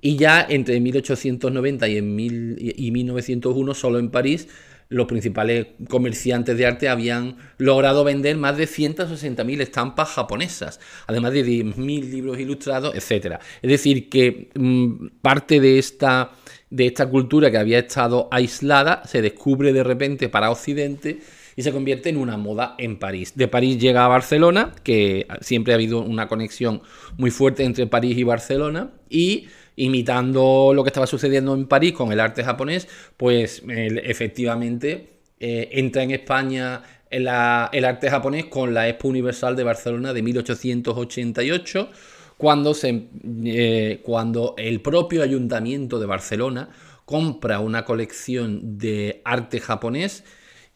Y 0.00 0.16
ya 0.16 0.46
entre 0.48 0.78
1890 0.80 1.88
y, 1.88 1.96
en 1.96 2.56
y 2.58 2.90
1901, 2.90 3.74
solo 3.74 3.98
en 3.98 4.10
París, 4.10 4.48
los 4.88 5.06
principales 5.06 5.68
comerciantes 5.88 6.56
de 6.56 6.66
arte 6.66 6.88
habían 6.88 7.36
logrado 7.58 8.04
vender 8.04 8.36
más 8.36 8.56
de 8.56 8.64
160.000 8.66 9.60
estampas 9.60 10.10
japonesas, 10.10 10.80
además 11.06 11.32
de 11.32 11.44
10.000 11.44 12.10
libros 12.10 12.38
ilustrados, 12.38 12.94
etc. 12.94 13.38
Es 13.62 13.70
decir, 13.70 14.08
que 14.08 14.50
mm, 14.54 15.08
parte 15.20 15.60
de 15.60 15.78
esta, 15.78 16.32
de 16.70 16.86
esta 16.86 17.08
cultura 17.08 17.50
que 17.50 17.58
había 17.58 17.80
estado 17.80 18.28
aislada 18.30 19.02
se 19.06 19.22
descubre 19.22 19.72
de 19.72 19.82
repente 19.82 20.28
para 20.28 20.50
Occidente 20.50 21.20
y 21.56 21.62
se 21.62 21.72
convierte 21.72 22.10
en 22.10 22.18
una 22.18 22.36
moda 22.36 22.74
en 22.78 22.98
París. 22.98 23.32
De 23.34 23.48
París 23.48 23.78
llega 23.78 24.04
a 24.04 24.08
Barcelona, 24.08 24.74
que 24.82 25.26
siempre 25.40 25.72
ha 25.72 25.76
habido 25.76 26.02
una 26.02 26.28
conexión 26.28 26.82
muy 27.16 27.30
fuerte 27.30 27.64
entre 27.64 27.86
París 27.86 28.18
y 28.18 28.24
Barcelona, 28.24 28.90
y 29.08 29.48
imitando 29.76 30.72
lo 30.74 30.82
que 30.82 30.88
estaba 30.88 31.06
sucediendo 31.06 31.54
en 31.54 31.66
París 31.66 31.92
con 31.92 32.10
el 32.12 32.20
arte 32.20 32.42
japonés, 32.42 32.88
pues 33.16 33.62
efectivamente 33.66 35.20
eh, 35.38 35.68
entra 35.72 36.02
en 36.02 36.12
España 36.12 36.82
el 37.10 37.28
arte 37.28 38.10
japonés 38.10 38.46
con 38.46 38.74
la 38.74 38.88
Expo 38.88 39.08
Universal 39.08 39.54
de 39.54 39.64
Barcelona 39.64 40.12
de 40.12 40.22
1888, 40.22 41.90
cuando, 42.36 42.74
se, 42.74 43.08
eh, 43.44 44.00
cuando 44.02 44.54
el 44.58 44.80
propio 44.80 45.22
ayuntamiento 45.22 45.98
de 45.98 46.06
Barcelona 46.06 46.68
compra 47.04 47.60
una 47.60 47.84
colección 47.84 48.78
de 48.78 49.22
arte 49.24 49.60
japonés 49.60 50.24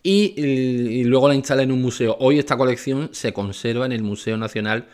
y, 0.02 1.04
luego 1.04 1.28
la 1.28 1.34
instala 1.34 1.62
en 1.62 1.72
un 1.72 1.82
museo. 1.82 2.16
Hoy 2.20 2.38
esta 2.38 2.56
colección 2.56 3.10
se 3.12 3.32
conserva 3.32 3.84
en 3.84 3.92
el 3.92 4.02
Museo 4.02 4.36
Nacional 4.36 4.86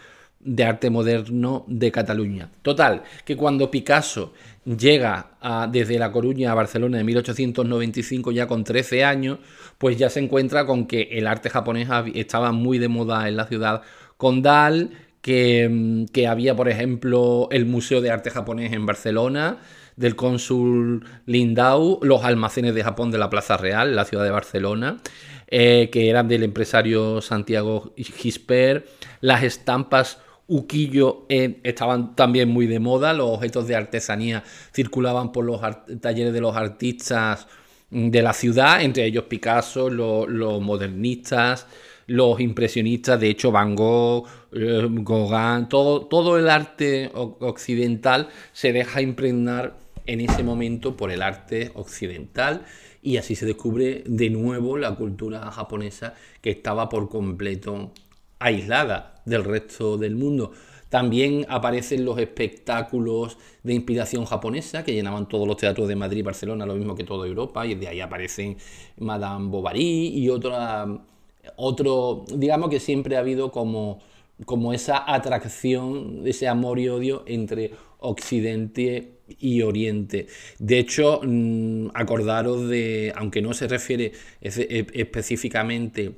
de 0.47 0.65
Arte 0.65 0.91
Moderno 0.91 1.65
de 1.67 1.91
Cataluña. 1.91 2.49
Total, 2.63 3.03
que 3.25 3.37
cuando 3.37 3.71
Picasso 3.71 4.33
llega 4.65 5.33
desde 5.71 5.99
La 5.99 6.13
Coruña 6.13 6.53
a 6.53 6.55
Barcelona 6.55 7.01
en 7.01 7.07
1895 7.07 8.33
ya 8.33 8.47
con 8.47 8.65
13 8.65 9.05
años, 9.05 9.39
pues 9.77 9.99
ya 9.99 10.09
se 10.09 10.21
encuentra 10.21 10.65
con 10.65 10.87
que 10.87 11.03
el 11.13 11.27
arte 11.27 11.51
japonés 11.51 11.89
estaba 12.15 12.53
muy 12.53 12.79
de 12.79 12.89
moda 12.89 13.29
en 13.29 13.37
la 13.37 13.47
ciudad 13.47 13.83
condal, 14.17 14.91
que, 15.21 15.69
mm, 15.69 16.07
que 16.07 16.29
había, 16.29 16.55
por 16.55 16.69
ejemplo, 16.69 17.49
el 17.51 17.67
Museo 17.67 18.01
de 18.01 18.11
Arte 18.11 18.31
Japonés 18.31 18.73
en 18.73 18.87
Barcelona, 18.87 19.59
del 19.97 20.15
cónsul 20.15 21.05
Lindau, 21.27 21.99
los 22.03 22.23
almacenes 22.25 22.75
de 22.75 22.85
Japón 22.85 23.11
de 23.11 23.19
la 23.19 23.31
Plaza 23.31 23.57
Real, 23.57 23.97
la 23.97 24.05
ciudad 24.05 24.25
de 24.25 24.31
Barcelona, 24.31 24.99
eh, 25.49 25.91
que 25.91 26.09
eran 26.11 26.29
del 26.29 26.45
empresario 26.45 27.21
Santiago 27.21 27.93
Gisper, 27.97 28.87
las 29.21 29.43
estampas 29.43 30.21
Uquillo 30.49 31.27
eh, 31.29 31.61
estaban 31.65 32.15
también 32.15 32.49
muy 32.49 32.67
de 32.67 32.79
moda, 32.79 33.13
los 33.13 33.31
objetos 33.31 33.67
de 33.67 33.75
artesanía 33.75 34.45
circulaban 34.73 35.33
por 35.33 35.45
los 35.45 35.61
talleres 36.01 36.33
de 36.33 36.41
los 36.41 36.57
artistas 36.57 37.49
mm, 37.91 38.11
de 38.11 38.23
la 38.23 38.33
ciudad, 38.33 38.83
entre 38.83 39.05
ellos 39.07 39.25
Picasso, 39.25 39.91
los 39.91 40.61
modernistas, 40.63 41.67
los 42.07 42.39
impresionistas, 42.41 43.19
de 43.21 43.31
hecho 43.31 43.51
Van 43.51 43.75
Gogh, 43.75 44.29
eh, 44.53 44.89
todo, 45.69 46.07
todo 46.07 46.39
el 46.39 46.49
arte 46.49 47.11
occidental 47.13 48.29
se 48.53 48.73
deja 48.73 49.03
impregnar 49.03 49.77
en 50.07 50.21
ese 50.21 50.45
momento 50.45 50.97
por 50.97 51.11
el 51.11 51.23
arte 51.23 51.73
occidental 51.75 52.65
y 53.03 53.17
así 53.19 53.35
se 53.35 53.47
descubre 53.47 54.05
de 54.07 54.31
nuevo 54.31 54.79
la 54.79 54.95
cultura 54.95 55.51
japonesa 55.51 56.15
que 56.41 56.51
estaba 56.51 56.89
por 56.89 57.09
completo 57.09 57.93
aislada 58.39 59.23
del 59.25 59.45
resto 59.45 59.97
del 59.97 60.15
mundo. 60.15 60.53
También 60.89 61.47
aparecen 61.49 62.05
los 62.05 62.19
espectáculos 62.19 63.39
de 63.65 63.75
inspiración 63.75 64.25
japonesa 64.25 64.85
que 64.85 64.95
llenaban 64.95 65.29
todos 65.29 65.47
los 65.47 65.57
teatros 65.57 65.89
de 65.89 65.97
Madrid 65.97 66.19
y 66.19 66.23
Barcelona, 66.23 66.65
lo 66.65 66.77
mismo 66.77 66.95
que 66.95 67.05
toda 67.05 67.27
Europa, 67.27 67.67
y 67.67 67.75
de 67.75 67.89
ahí 67.89 68.01
aparecen 68.01 68.57
Madame 68.99 69.49
Bovary 69.49 70.09
y 70.17 70.29
otra, 70.29 70.87
otro, 71.57 72.25
digamos 72.33 72.71
que 72.71 72.79
siempre 72.79 73.17
ha 73.17 73.21
habido 73.21 73.51
como, 73.51 73.99
como 74.45 74.73
esa 74.73 75.13
atracción, 75.13 76.23
ese 76.25 76.47
amor 76.47 76.79
y 76.79 76.89
odio 76.89 77.25
entre 77.27 77.73
Occidente 77.99 79.19
y 79.41 79.63
Oriente. 79.63 80.29
De 80.61 80.79
hecho, 80.79 81.21
mm, 81.23 81.89
acordaros 81.95 82.69
de, 82.69 83.13
aunque 83.17 83.43
no 83.43 83.55
se 83.55 83.67
refiere 83.67 84.13
e, 84.41 84.87
específicamente 84.95 86.15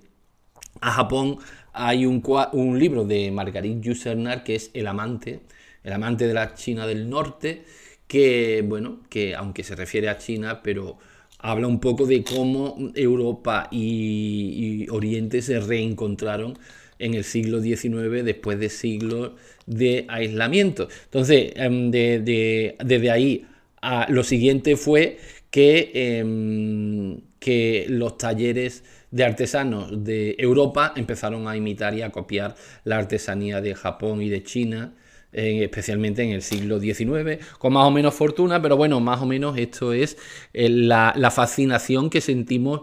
a 0.80 0.92
Japón, 0.92 1.38
hay 1.78 2.06
un, 2.06 2.78
libro 2.78 3.04
de 3.04 3.30
Marguerite 3.30 3.80
Yourcenar 3.80 4.42
que 4.42 4.56
es 4.56 4.70
El 4.74 4.88
amante, 4.88 5.40
el 5.84 5.92
amante 5.92 6.26
de 6.26 6.34
la 6.34 6.54
China 6.54 6.86
del 6.86 7.08
Norte, 7.08 7.62
que, 8.08 8.64
bueno, 8.66 9.00
que 9.08 9.34
aunque 9.36 9.62
se 9.62 9.76
refiere 9.76 10.08
a 10.08 10.18
China, 10.18 10.60
pero 10.62 10.98
habla 11.38 11.68
un 11.68 11.78
poco 11.78 12.04
de 12.04 12.24
cómo 12.24 12.76
Europa 12.94 13.68
y, 13.70 14.86
y 14.86 14.90
Oriente 14.90 15.40
se 15.40 15.60
reencontraron 15.60 16.58
en 16.98 17.14
el 17.14 17.22
siglo 17.22 17.60
XIX 17.60 18.24
después 18.24 18.58
de 18.58 18.70
siglos 18.70 19.32
de 19.66 20.04
aislamiento. 20.08 20.88
Entonces, 21.04 21.52
em, 21.54 21.90
desde 21.92 23.10
ahí 23.10 23.46
a, 23.80 24.10
lo 24.10 24.24
siguiente 24.24 24.76
fue 24.76 25.18
que, 25.50 25.92
em, 25.94 27.20
que 27.38 27.86
los 27.88 28.18
talleres 28.18 28.82
de 29.10 29.24
artesanos 29.24 30.04
de 30.04 30.36
Europa 30.38 30.92
empezaron 30.96 31.48
a 31.48 31.56
imitar 31.56 31.94
y 31.94 32.02
a 32.02 32.10
copiar 32.10 32.54
la 32.84 32.98
artesanía 32.98 33.60
de 33.60 33.74
Japón 33.74 34.22
y 34.22 34.28
de 34.28 34.42
China, 34.42 34.94
especialmente 35.32 36.22
en 36.22 36.30
el 36.30 36.42
siglo 36.42 36.80
XIX, 36.80 37.44
con 37.58 37.72
más 37.72 37.86
o 37.86 37.90
menos 37.90 38.14
fortuna, 38.14 38.60
pero 38.62 38.76
bueno, 38.76 39.00
más 39.00 39.20
o 39.20 39.26
menos 39.26 39.58
esto 39.58 39.92
es 39.92 40.16
eh, 40.52 40.68
la, 40.68 41.30
fascinación 41.30 42.10
que 42.10 42.20
sentimos, 42.20 42.80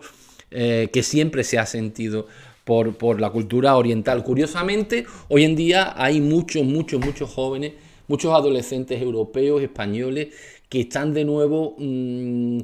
eh, 0.52 0.90
que 0.94 1.04
siempre 1.04 1.44
se 1.44 1.58
ha 1.58 1.66
sentido 1.66 2.28
por, 2.64 3.20
la 3.20 3.30
cultura 3.30 3.76
oriental. 3.76 4.24
Curiosamente, 4.24 5.06
hoy 5.30 5.44
en 5.44 5.56
día 5.56 5.94
hay 5.96 6.22
muchos, 6.22 6.64
muchos, 6.64 7.00
muchos 7.00 7.30
jóvenes, 7.30 7.74
muchos 8.08 8.34
adolescentes 8.34 9.02
europeos, 9.02 9.62
españoles, 9.62 10.30
que 10.70 10.82
están 10.82 11.14
de 11.14 11.26
nuevo 11.26 11.76
mm, 11.78 12.60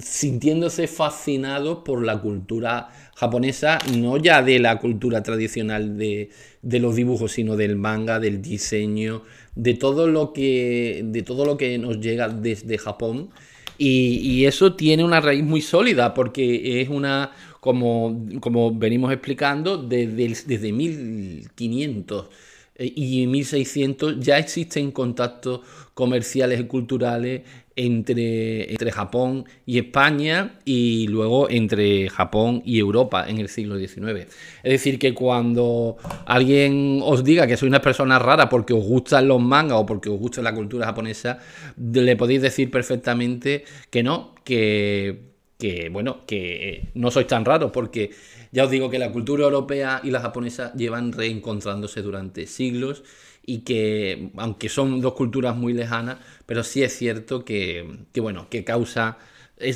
sintiéndose 0.00 0.86
fascinados 0.86 1.78
por 1.84 2.04
la 2.04 2.20
cultura 2.20 2.88
japonesa, 3.16 3.78
no 3.96 4.16
ya 4.16 4.42
de 4.42 4.58
la 4.58 4.78
cultura 4.78 5.22
tradicional 5.22 5.96
de, 5.98 6.30
los 6.62 6.96
dibujos, 6.96 7.32
sino 7.32 7.56
del 7.56 7.76
manga, 7.76 8.20
del 8.20 8.40
diseño, 8.40 9.22
de 9.54 9.74
todo 9.74 10.06
lo 10.06 10.32
que, 10.32 11.02
de 11.04 11.22
todo 11.22 11.44
lo 11.44 11.56
que 11.56 11.78
nos 11.78 12.00
llega 12.00 12.28
desde 12.28 12.78
Japón. 12.78 13.30
y 13.78 14.44
eso 14.44 14.74
tiene 14.74 15.02
una 15.04 15.20
raíz 15.20 15.42
muy 15.42 15.60
sólida 15.60 16.14
porque 16.14 16.80
es 16.80 16.88
una, 16.88 17.32
como, 17.62 18.26
como 18.40 18.74
venimos 18.74 19.12
explicando, 19.12 19.76
desde, 19.76 20.34
desde 20.46 20.72
1500 20.72 22.28
eh, 22.74 22.92
y 22.96 23.28
1600 23.28 24.18
ya 24.18 24.36
existen 24.36 24.90
contactos 24.90 25.60
comerciales 25.94 26.58
y 26.58 26.64
culturales 26.64 27.42
entre, 27.76 28.70
entre 28.70 28.92
Japón 28.92 29.44
y 29.66 29.78
España 29.78 30.58
y 30.64 31.06
luego 31.08 31.48
entre 31.50 32.08
Japón 32.08 32.62
y 32.64 32.78
Europa 32.78 33.24
en 33.28 33.38
el 33.38 33.48
siglo 33.48 33.78
XIX. 33.78 34.26
Es 34.62 34.72
decir, 34.72 34.98
que 34.98 35.14
cuando 35.14 35.96
alguien 36.26 37.00
os 37.02 37.24
diga 37.24 37.46
que 37.46 37.56
sois 37.56 37.70
una 37.70 37.82
persona 37.82 38.18
rara 38.18 38.48
porque 38.48 38.74
os 38.74 38.84
gustan 38.84 39.28
los 39.28 39.40
mangas 39.40 39.78
o 39.78 39.86
porque 39.86 40.10
os 40.10 40.18
gusta 40.18 40.42
la 40.42 40.54
cultura 40.54 40.86
japonesa, 40.86 41.38
le 41.76 42.16
podéis 42.16 42.42
decir 42.42 42.70
perfectamente 42.70 43.64
que 43.90 44.02
no, 44.02 44.34
que 44.44 45.32
que, 45.62 45.90
bueno, 45.90 46.26
que 46.26 46.70
eh, 46.70 46.90
no 46.94 47.12
sois 47.12 47.28
tan 47.28 47.44
raros 47.44 47.70
porque 47.70 48.10
ya 48.50 48.64
os 48.64 48.70
digo 48.70 48.90
que 48.90 48.98
la 48.98 49.12
cultura 49.12 49.44
europea 49.44 50.00
y 50.02 50.10
la 50.10 50.18
japonesa 50.18 50.74
llevan 50.74 51.12
reencontrándose 51.12 52.02
durante 52.02 52.48
siglos 52.48 53.04
y 53.44 53.60
que, 53.60 54.30
aunque 54.36 54.68
son 54.68 55.00
dos 55.00 55.14
culturas 55.14 55.56
muy 55.56 55.72
lejanas, 55.72 56.18
pero 56.46 56.62
sí 56.62 56.82
es 56.82 56.96
cierto 56.96 57.44
que, 57.44 58.06
bueno, 58.16 58.48
que 58.48 58.64
causa, 58.64 59.18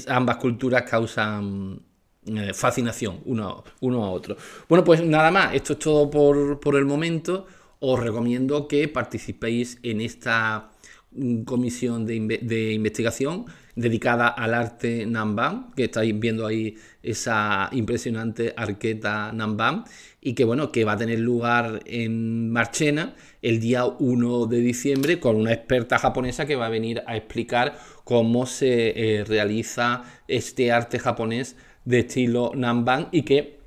ambas 0.09 0.37
culturas 0.37 0.83
causan 0.89 1.81
eh, 2.27 2.53
fascinación 2.55 3.21
uno, 3.25 3.65
uno 3.81 4.05
a 4.05 4.11
otro. 4.11 4.37
Bueno, 4.69 4.85
pues 4.85 5.05
nada 5.05 5.31
más, 5.31 5.55
esto 5.55 5.75
es 5.75 5.79
todo 5.81 6.11
por, 6.11 6.61
por 6.61 6.77
el 6.77 6.85
momento. 6.85 7.47
Os 7.81 8.01
recomiendo 8.01 8.69
que 8.69 8.89
participéis 8.89 9.79
en 9.83 10.01
esta 10.01 10.71
mm, 11.13 11.43
comisión 11.43 12.07
de, 12.07 12.41
de 12.43 12.73
investigación 12.73 13.47
dedicada 13.77 14.29
al 14.29 14.55
arte 14.55 15.07
Namban, 15.07 15.73
que 15.77 15.85
estáis 15.85 16.19
viendo 16.19 16.47
ahí 16.47 16.77
esa 17.03 17.69
impresionante 17.73 18.55
arqueta 18.57 19.31
Namban, 19.33 19.85
y 20.21 20.35
que 20.35 20.45
bueno, 20.45 20.73
que 20.73 20.85
va 20.85 20.93
a 20.93 20.97
tener 20.97 21.21
lugar 21.21 21.81
en 21.85 22.51
Marchena 22.51 23.15
el 23.47 23.61
día 23.61 23.85
1 23.85 24.47
de 24.47 24.59
diciembre 24.59 25.21
con 25.21 25.37
una 25.37 25.53
experta 25.53 26.01
japonesa 26.01 26.47
que 26.47 26.57
va 26.57 26.67
a 26.67 26.69
venir 26.69 27.05
a 27.07 27.17
explicar 27.17 27.79
cómo 28.03 28.45
se 28.45 29.19
eh, 29.19 29.25
realiza 29.25 30.03
este 30.27 30.73
arte 30.73 30.99
japonés 30.99 31.55
de 31.85 32.01
estilo 32.01 32.51
Namban 32.57 33.07
y 33.13 33.23
qué, 33.23 33.61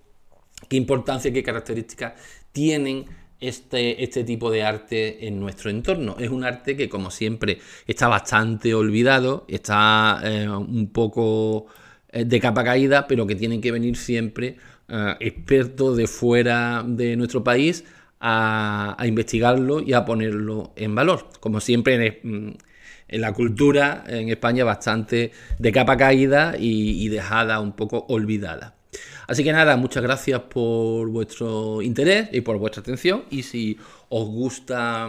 qué 0.67 0.75
importancia, 0.75 1.31
qué 1.31 1.43
características 1.43 2.11
tienen 2.51 3.05
este, 3.39 4.03
este 4.03 4.25
tipo 4.25 4.51
de 4.51 4.63
arte 4.63 5.25
en 5.25 5.39
nuestro 5.39 5.69
entorno. 5.69 6.17
Es 6.19 6.29
un 6.29 6.43
arte 6.43 6.75
que, 6.75 6.89
como 6.89 7.09
siempre, 7.09 7.59
está 7.87 8.09
bastante 8.09 8.73
olvidado, 8.73 9.45
está 9.47 10.19
eh, 10.25 10.49
un 10.49 10.89
poco 10.91 11.67
eh, 12.11 12.25
de 12.25 12.39
capa 12.41 12.65
caída, 12.65 13.07
pero 13.07 13.25
que 13.25 13.35
tienen 13.35 13.61
que 13.61 13.71
venir 13.71 13.95
siempre 13.95 14.57
expertos 15.19 15.97
de 15.97 16.07
fuera 16.07 16.83
de 16.83 17.15
nuestro 17.15 17.43
país 17.43 17.85
a, 18.19 18.97
investigarlo 19.05 19.81
y 19.81 19.93
a 19.93 20.05
ponerlo 20.05 20.73
en 20.75 20.95
valor. 20.95 21.29
Como 21.39 21.59
siempre 21.59 22.19
en, 22.23 22.57
la 23.07 23.33
cultura 23.33 24.03
en 24.07 24.29
España 24.29 24.63
bastante 24.63 25.31
de 25.57 25.71
capa 25.71 25.97
caída 25.97 26.55
y 26.57 27.07
dejada 27.09 27.59
un 27.59 27.73
poco 27.73 28.05
olvidada. 28.09 28.79
Así 29.27 29.43
que 29.43 29.51
nada, 29.51 29.77
muchas 29.77 30.01
gracias 30.01 30.41
por 30.41 31.07
vuestro 31.09 31.81
interés 31.83 32.29
y 32.31 32.41
por 32.41 32.57
vuestra 32.57 32.81
atención. 32.81 33.25
Y 33.29 33.43
si 33.43 33.77
os 34.09 34.27
gusta 34.27 35.07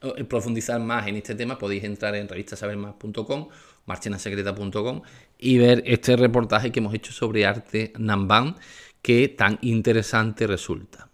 eh, 0.00 0.24
profundizar 0.24 0.80
más 0.80 1.06
en 1.06 1.16
este 1.16 1.34
tema, 1.34 1.58
podéis 1.58 1.84
entrar 1.84 2.14
en 2.14 2.28
revistasabermas.com, 2.28 3.48
marchenasecreta.com 3.84 5.02
y 5.38 5.58
ver 5.58 5.82
este 5.86 6.16
reportaje 6.16 6.72
que 6.72 6.80
hemos 6.80 6.94
hecho 6.94 7.12
sobre 7.12 7.44
arte 7.44 7.92
Namban, 7.98 8.56
que 9.02 9.28
tan 9.28 9.58
interesante 9.60 10.46
resulta. 10.46 11.07